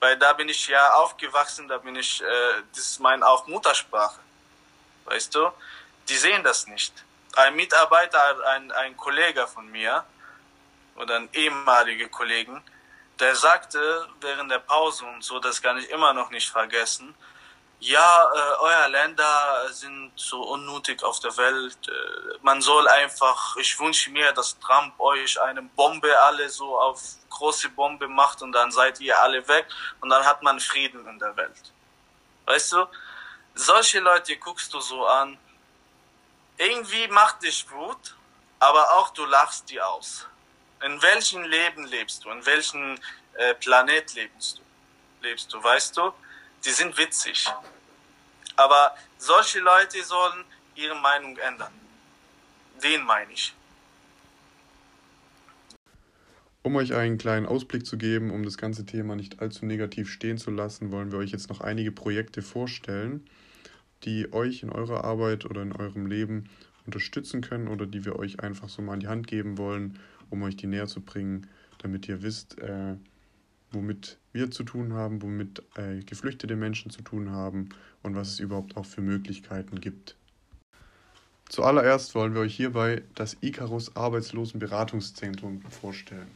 weil 0.00 0.16
da 0.16 0.32
bin 0.32 0.48
ich 0.48 0.66
ja 0.68 0.94
aufgewachsen, 0.94 1.68
da 1.68 1.78
bin 1.78 1.96
ich, 1.96 2.22
äh, 2.22 2.62
das 2.74 2.84
ist 2.92 3.00
meine 3.00 3.26
auch 3.26 3.46
Muttersprache, 3.46 4.20
weißt 5.04 5.34
du? 5.34 5.50
Die 6.08 6.16
sehen 6.16 6.42
das 6.42 6.66
nicht. 6.66 6.92
Ein 7.36 7.56
Mitarbeiter, 7.56 8.46
ein 8.48 8.72
ein 8.72 8.96
Kollege 8.96 9.46
von 9.46 9.70
mir 9.70 10.04
oder 10.96 11.16
ein 11.16 11.28
ehemaliger 11.32 12.08
Kollegen, 12.08 12.62
der 13.18 13.34
sagte 13.34 14.08
während 14.20 14.50
der 14.50 14.58
Pause 14.58 15.04
und 15.06 15.22
so, 15.22 15.38
das 15.38 15.62
kann 15.62 15.78
ich 15.78 15.88
immer 15.90 16.12
noch 16.12 16.30
nicht 16.30 16.50
vergessen, 16.50 17.14
ja, 17.84 18.30
äh, 18.32 18.54
euer 18.60 18.88
Länder 18.90 19.68
sind 19.72 20.12
so 20.14 20.40
unnötig 20.40 21.02
auf 21.02 21.18
der 21.18 21.36
Welt. 21.36 21.76
Äh, 21.88 22.38
man 22.42 22.62
soll 22.62 22.86
einfach, 22.86 23.56
ich 23.56 23.76
wünsche 23.80 24.08
mir, 24.10 24.30
dass 24.32 24.56
Trump 24.60 25.00
euch 25.00 25.40
eine 25.40 25.62
Bombe 25.62 26.16
alle 26.20 26.48
so 26.48 26.78
auf 26.78 27.02
große 27.28 27.70
Bombe 27.70 28.06
macht 28.06 28.40
und 28.40 28.52
dann 28.52 28.70
seid 28.70 29.00
ihr 29.00 29.20
alle 29.20 29.48
weg 29.48 29.66
und 30.00 30.10
dann 30.10 30.24
hat 30.24 30.44
man 30.44 30.60
Frieden 30.60 31.04
in 31.08 31.18
der 31.18 31.36
Welt. 31.36 31.72
Weißt 32.46 32.72
du? 32.72 32.86
Solche 33.54 33.98
Leute 33.98 34.36
guckst 34.36 34.72
du 34.72 34.80
so 34.80 35.04
an. 35.04 35.36
Irgendwie 36.58 37.08
macht 37.08 37.42
dich 37.42 37.68
gut, 37.68 38.14
aber 38.60 38.92
auch 38.92 39.10
du 39.10 39.24
lachst 39.24 39.68
die 39.70 39.80
aus. 39.80 40.28
In 40.84 41.00
welchem 41.00 41.42
Leben 41.44 41.86
lebst 41.86 42.24
du? 42.24 42.30
In 42.30 42.44
welchem 42.44 42.96
äh, 43.34 43.54
Planet 43.54 44.14
lebst 44.14 44.58
du? 44.58 44.62
Lebst 45.26 45.52
du, 45.52 45.62
weißt 45.62 45.96
du? 45.96 46.12
Die 46.64 46.70
sind 46.70 46.96
witzig. 46.98 47.46
Aber 48.56 48.96
solche 49.18 49.60
Leute 49.60 50.02
sollen 50.02 50.44
ihre 50.74 50.96
Meinung 50.96 51.36
ändern. 51.38 51.72
Den 52.82 53.04
meine 53.04 53.32
ich. 53.32 53.54
Um 56.64 56.76
euch 56.76 56.94
einen 56.94 57.18
kleinen 57.18 57.46
Ausblick 57.46 57.86
zu 57.86 57.96
geben, 57.96 58.30
um 58.30 58.44
das 58.44 58.56
ganze 58.56 58.86
Thema 58.86 59.16
nicht 59.16 59.40
allzu 59.40 59.66
negativ 59.66 60.10
stehen 60.10 60.38
zu 60.38 60.50
lassen, 60.50 60.92
wollen 60.92 61.10
wir 61.10 61.18
euch 61.18 61.30
jetzt 61.30 61.48
noch 61.48 61.60
einige 61.60 61.90
Projekte 61.90 62.42
vorstellen, 62.42 63.28
die 64.04 64.32
euch 64.32 64.62
in 64.62 64.70
eurer 64.70 65.04
Arbeit 65.04 65.44
oder 65.44 65.62
in 65.62 65.72
eurem 65.72 66.06
Leben 66.06 66.48
unterstützen 66.86 67.40
können 67.40 67.68
oder 67.68 67.86
die 67.86 68.04
wir 68.04 68.16
euch 68.16 68.40
einfach 68.40 68.68
so 68.68 68.82
mal 68.82 68.94
an 68.94 69.00
die 69.00 69.08
Hand 69.08 69.26
geben 69.26 69.58
wollen, 69.58 69.98
um 70.32 70.42
euch 70.42 70.56
die 70.56 70.66
näher 70.66 70.86
zu 70.86 71.00
bringen, 71.00 71.46
damit 71.78 72.08
ihr 72.08 72.22
wisst, 72.22 72.58
äh, 72.58 72.96
womit 73.70 74.18
wir 74.32 74.50
zu 74.50 74.64
tun 74.64 74.94
haben, 74.94 75.22
womit 75.22 75.62
äh, 75.76 76.00
geflüchtete 76.00 76.56
Menschen 76.56 76.90
zu 76.90 77.02
tun 77.02 77.30
haben 77.30 77.68
und 78.02 78.16
was 78.16 78.28
es 78.28 78.40
überhaupt 78.40 78.76
auch 78.76 78.86
für 78.86 79.02
Möglichkeiten 79.02 79.80
gibt. 79.80 80.16
Zuallererst 81.48 82.14
wollen 82.14 82.32
wir 82.34 82.40
euch 82.40 82.56
hierbei 82.56 83.02
das 83.14 83.36
Icarus 83.42 83.94
Arbeitslosenberatungszentrum 83.94 85.60
vorstellen. 85.68 86.28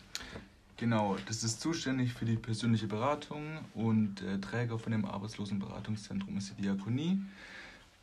Genau, 0.76 1.16
das 1.26 1.42
ist 1.42 1.62
zuständig 1.62 2.12
für 2.12 2.26
die 2.26 2.36
persönliche 2.36 2.86
Beratung 2.86 3.58
und 3.74 4.20
äh, 4.20 4.38
Träger 4.38 4.78
von 4.78 4.92
dem 4.92 5.06
Arbeitslosenberatungszentrum 5.06 6.36
ist 6.36 6.52
die 6.58 6.62
Diakonie. 6.62 7.18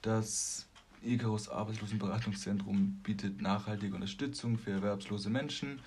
Das 0.01 0.65
Icarus 1.03 1.49
Arbeitslosenberatungszentrum 1.49 2.99
bietet 3.03 3.41
nachhaltige 3.41 3.95
Unterstützung 3.95 4.57
für 4.57 4.71
erwerbslose 4.71 5.29
Menschen 5.29 5.79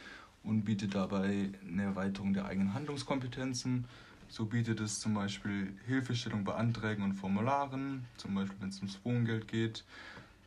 und 0.44 0.64
bietet 0.64 0.94
dabei 0.94 1.50
eine 1.66 1.82
Erweiterung 1.82 2.34
der 2.34 2.46
eigenen 2.46 2.74
Handlungskompetenzen. 2.74 3.86
So 4.28 4.44
bietet 4.44 4.80
es 4.80 5.00
zum 5.00 5.14
Beispiel 5.14 5.72
Hilfestellung 5.86 6.44
bei 6.44 6.54
Anträgen 6.54 7.04
und 7.04 7.14
Formularen, 7.14 8.04
zum 8.16 8.34
Beispiel 8.34 8.56
wenn 8.60 8.68
es 8.68 8.78
ums 8.78 8.98
Wohngeld 9.04 9.48
geht, 9.48 9.84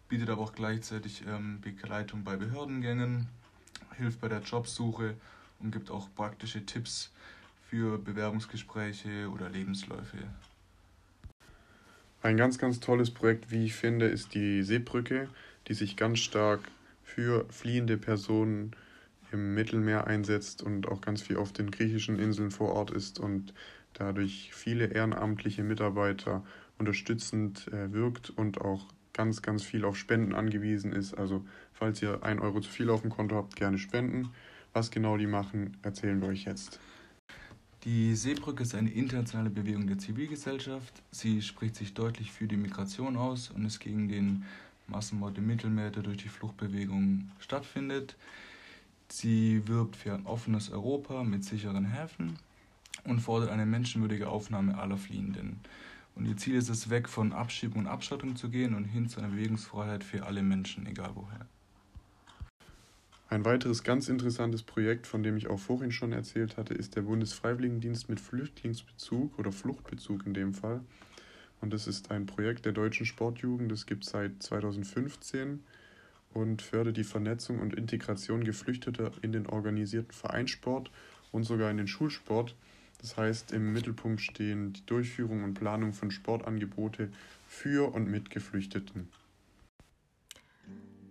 bietet 0.08 0.30
aber 0.30 0.42
auch 0.42 0.54
gleichzeitig 0.54 1.24
ähm, 1.28 1.60
Begleitung 1.62 2.24
bei 2.24 2.36
Behördengängen, 2.36 3.28
hilft 3.98 4.22
bei 4.22 4.28
der 4.28 4.42
Jobsuche 4.42 5.16
und 5.60 5.72
gibt 5.72 5.92
auch 5.92 6.08
praktische 6.16 6.66
Tipps 6.66 7.12
für 7.70 7.98
Bewerbungsgespräche 7.98 9.30
oder 9.30 9.50
Lebensläufe. 9.50 10.18
Ein 12.22 12.36
ganz, 12.36 12.58
ganz 12.58 12.82
tolles 12.82 13.12
Projekt, 13.12 13.50
wie 13.50 13.66
ich 13.66 13.76
finde, 13.76 14.08
ist 14.08 14.34
die 14.34 14.62
Seebrücke, 14.64 15.30
die 15.68 15.74
sich 15.74 15.96
ganz 15.96 16.20
stark 16.20 16.60
für 17.02 17.46
fliehende 17.50 17.98
Personen 17.98 18.76
im 19.32 19.54
Mittelmeer 19.54 20.06
einsetzt 20.06 20.62
und 20.62 20.88
auch 20.90 21.00
ganz 21.00 21.22
viel 21.22 21.38
auf 21.38 21.54
den 21.54 21.72
griechischen 21.72 22.20
Inseln 22.20 22.52
vor 22.52 22.74
Ort 22.74 22.92
ist 22.92 23.20
und 23.20 23.54
dadurch 23.94 24.52
viele 24.54 24.88
ehrenamtliche 24.88 25.64
Mitarbeiter 25.64 26.44
unterstützend 26.78 27.68
äh, 27.70 27.94
wirkt 27.94 28.32
und 28.32 28.60
auch 28.60 28.86
ganz, 29.14 29.42
ganz 29.42 29.64
viel 29.64 29.86
auf 29.86 29.98
Spenden 29.98 30.36
angewiesen 30.36 30.92
ist. 30.92 31.14
Also 31.14 31.46
falls 31.74 32.02
ihr 32.02 32.24
ein 32.24 32.40
Euro 32.40 32.60
zu 32.60 32.70
viel 32.70 32.90
auf 32.90 33.02
dem 33.02 33.12
Konto 33.12 33.36
habt, 33.38 33.56
gerne 33.56 33.78
spenden. 33.78 34.30
Was 34.74 34.92
genau 34.92 35.16
die 35.16 35.28
machen, 35.28 35.78
erzählen 35.84 36.22
wir 36.22 36.28
euch 36.28 36.46
jetzt. 36.46 36.80
Die 37.86 38.14
Seebrücke 38.14 38.64
ist 38.64 38.76
eine 38.76 38.90
internationale 38.90 39.50
Bewegung 39.50 39.88
der 39.88 39.98
Zivilgesellschaft. 39.98 41.02
Sie 41.12 41.42
spricht 41.42 41.76
sich 41.76 41.94
deutlich 41.94 42.30
für 42.30 42.46
die 42.46 42.58
Migration 42.58 43.16
aus 43.16 43.52
und 43.52 43.66
ist 43.66 43.80
gegen 43.80 44.10
den 44.10 44.44
Massenmord 44.88 45.38
im 45.38 45.48
Mittelmeer, 45.48 45.90
der 45.90 46.04
durch 46.04 46.18
die 46.18 46.28
Fluchtbewegung 46.28 47.32
stattfindet. 47.40 48.18
Sie 49.08 49.66
wirbt 49.70 49.96
für 49.96 50.14
ein 50.14 50.26
offenes 50.26 50.70
Europa 50.72 51.24
mit 51.24 51.46
sicheren 51.46 51.86
Häfen 51.86 52.38
und 53.06 53.22
fordert 53.22 53.50
eine 53.50 53.66
menschenwürdige 53.66 54.28
Aufnahme 54.28 54.78
aller 54.78 54.98
Fliehenden. 54.98 55.62
Und 56.16 56.26
ihr 56.26 56.36
Ziel 56.36 56.56
ist 56.56 56.68
es, 56.68 56.90
weg 56.90 57.08
von 57.08 57.32
Abschiebung 57.32 57.84
und 57.84 57.88
Abschottung 57.88 58.36
zu 58.36 58.50
gehen 58.50 58.76
und 58.76 58.84
hin 58.84 59.08
zu 59.08 59.22
einer 59.22 59.30
Bewegungsfreiheit 59.30 60.04
für 60.04 60.26
alle 60.26 60.44
Menschen, 60.44 60.86
egal 60.86 61.12
woher. 61.16 61.48
Ein 63.32 63.46
weiteres 63.46 63.84
ganz 63.84 64.10
interessantes 64.10 64.64
Projekt, 64.64 65.06
von 65.06 65.22
dem 65.22 65.38
ich 65.38 65.50
auch 65.50 65.60
vorhin 65.60 65.92
schon 65.92 66.14
erzählt 66.14 66.58
hatte, 66.58 66.74
ist 66.74 66.96
der 66.96 67.04
Bundesfreiwilligendienst 67.04 68.10
mit 68.10 68.20
Flüchtlingsbezug 68.20 69.38
oder 69.38 69.52
Fluchtbezug 69.52 70.26
in 70.26 70.34
dem 70.34 70.56
Fall. 70.56 70.82
Und 71.62 71.72
das 71.72 71.86
ist 71.86 72.10
ein 72.10 72.26
Projekt 72.26 72.66
der 72.66 72.72
deutschen 72.72 73.06
Sportjugend, 73.06 73.72
das 73.72 73.86
gibt 73.86 74.04
es 74.04 74.10
seit 74.10 74.42
2015 74.42 75.64
und 76.34 76.64
fördert 76.64 76.98
die 76.98 77.04
Vernetzung 77.04 77.60
und 77.60 77.76
Integration 77.76 78.44
Geflüchteter 78.44 79.12
in 79.22 79.32
den 79.32 79.46
organisierten 79.46 80.12
Vereinssport 80.12 80.90
und 81.32 81.44
sogar 81.44 81.70
in 81.70 81.78
den 81.78 81.88
Schulsport. 81.88 82.56
Das 83.00 83.16
heißt, 83.16 83.52
im 83.52 83.74
Mittelpunkt 83.74 84.22
stehen 84.22 84.74
die 84.74 84.86
Durchführung 84.88 85.44
und 85.44 85.54
Planung 85.54 85.94
von 85.94 86.10
Sportangebote 86.10 87.12
für 87.46 87.94
und 87.94 88.10
mit 88.10 88.32
Geflüchteten. 88.32 89.08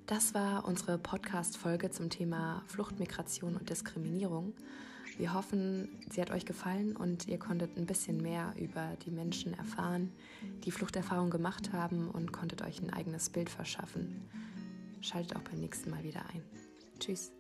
Das 0.09 0.33
war 0.33 0.65
unsere 0.65 0.97
Podcast-Folge 0.97 1.91
zum 1.91 2.09
Thema 2.09 2.63
Flucht, 2.67 2.99
Migration 2.99 3.57
und 3.57 3.69
Diskriminierung. 3.69 4.55
Wir 5.19 5.35
hoffen, 5.35 5.91
sie 6.11 6.23
hat 6.23 6.31
euch 6.31 6.47
gefallen 6.47 6.97
und 6.97 7.29
ihr 7.29 7.39
konntet 7.39 7.77
ein 7.77 7.85
bisschen 7.85 8.23
mehr 8.23 8.55
über 8.59 8.97
die 9.05 9.11
Menschen 9.11 9.53
erfahren, 9.53 10.11
die 10.65 10.71
Fluchterfahrung 10.71 11.29
gemacht 11.29 11.75
haben 11.75 12.09
und 12.09 12.33
konntet 12.33 12.63
euch 12.63 12.81
ein 12.81 12.91
eigenes 12.91 13.29
Bild 13.29 13.51
verschaffen. 13.51 14.27
Schaltet 15.03 15.37
auch 15.37 15.43
beim 15.43 15.61
nächsten 15.61 15.91
Mal 15.91 16.03
wieder 16.03 16.23
ein. 16.33 16.43
Tschüss. 16.99 17.38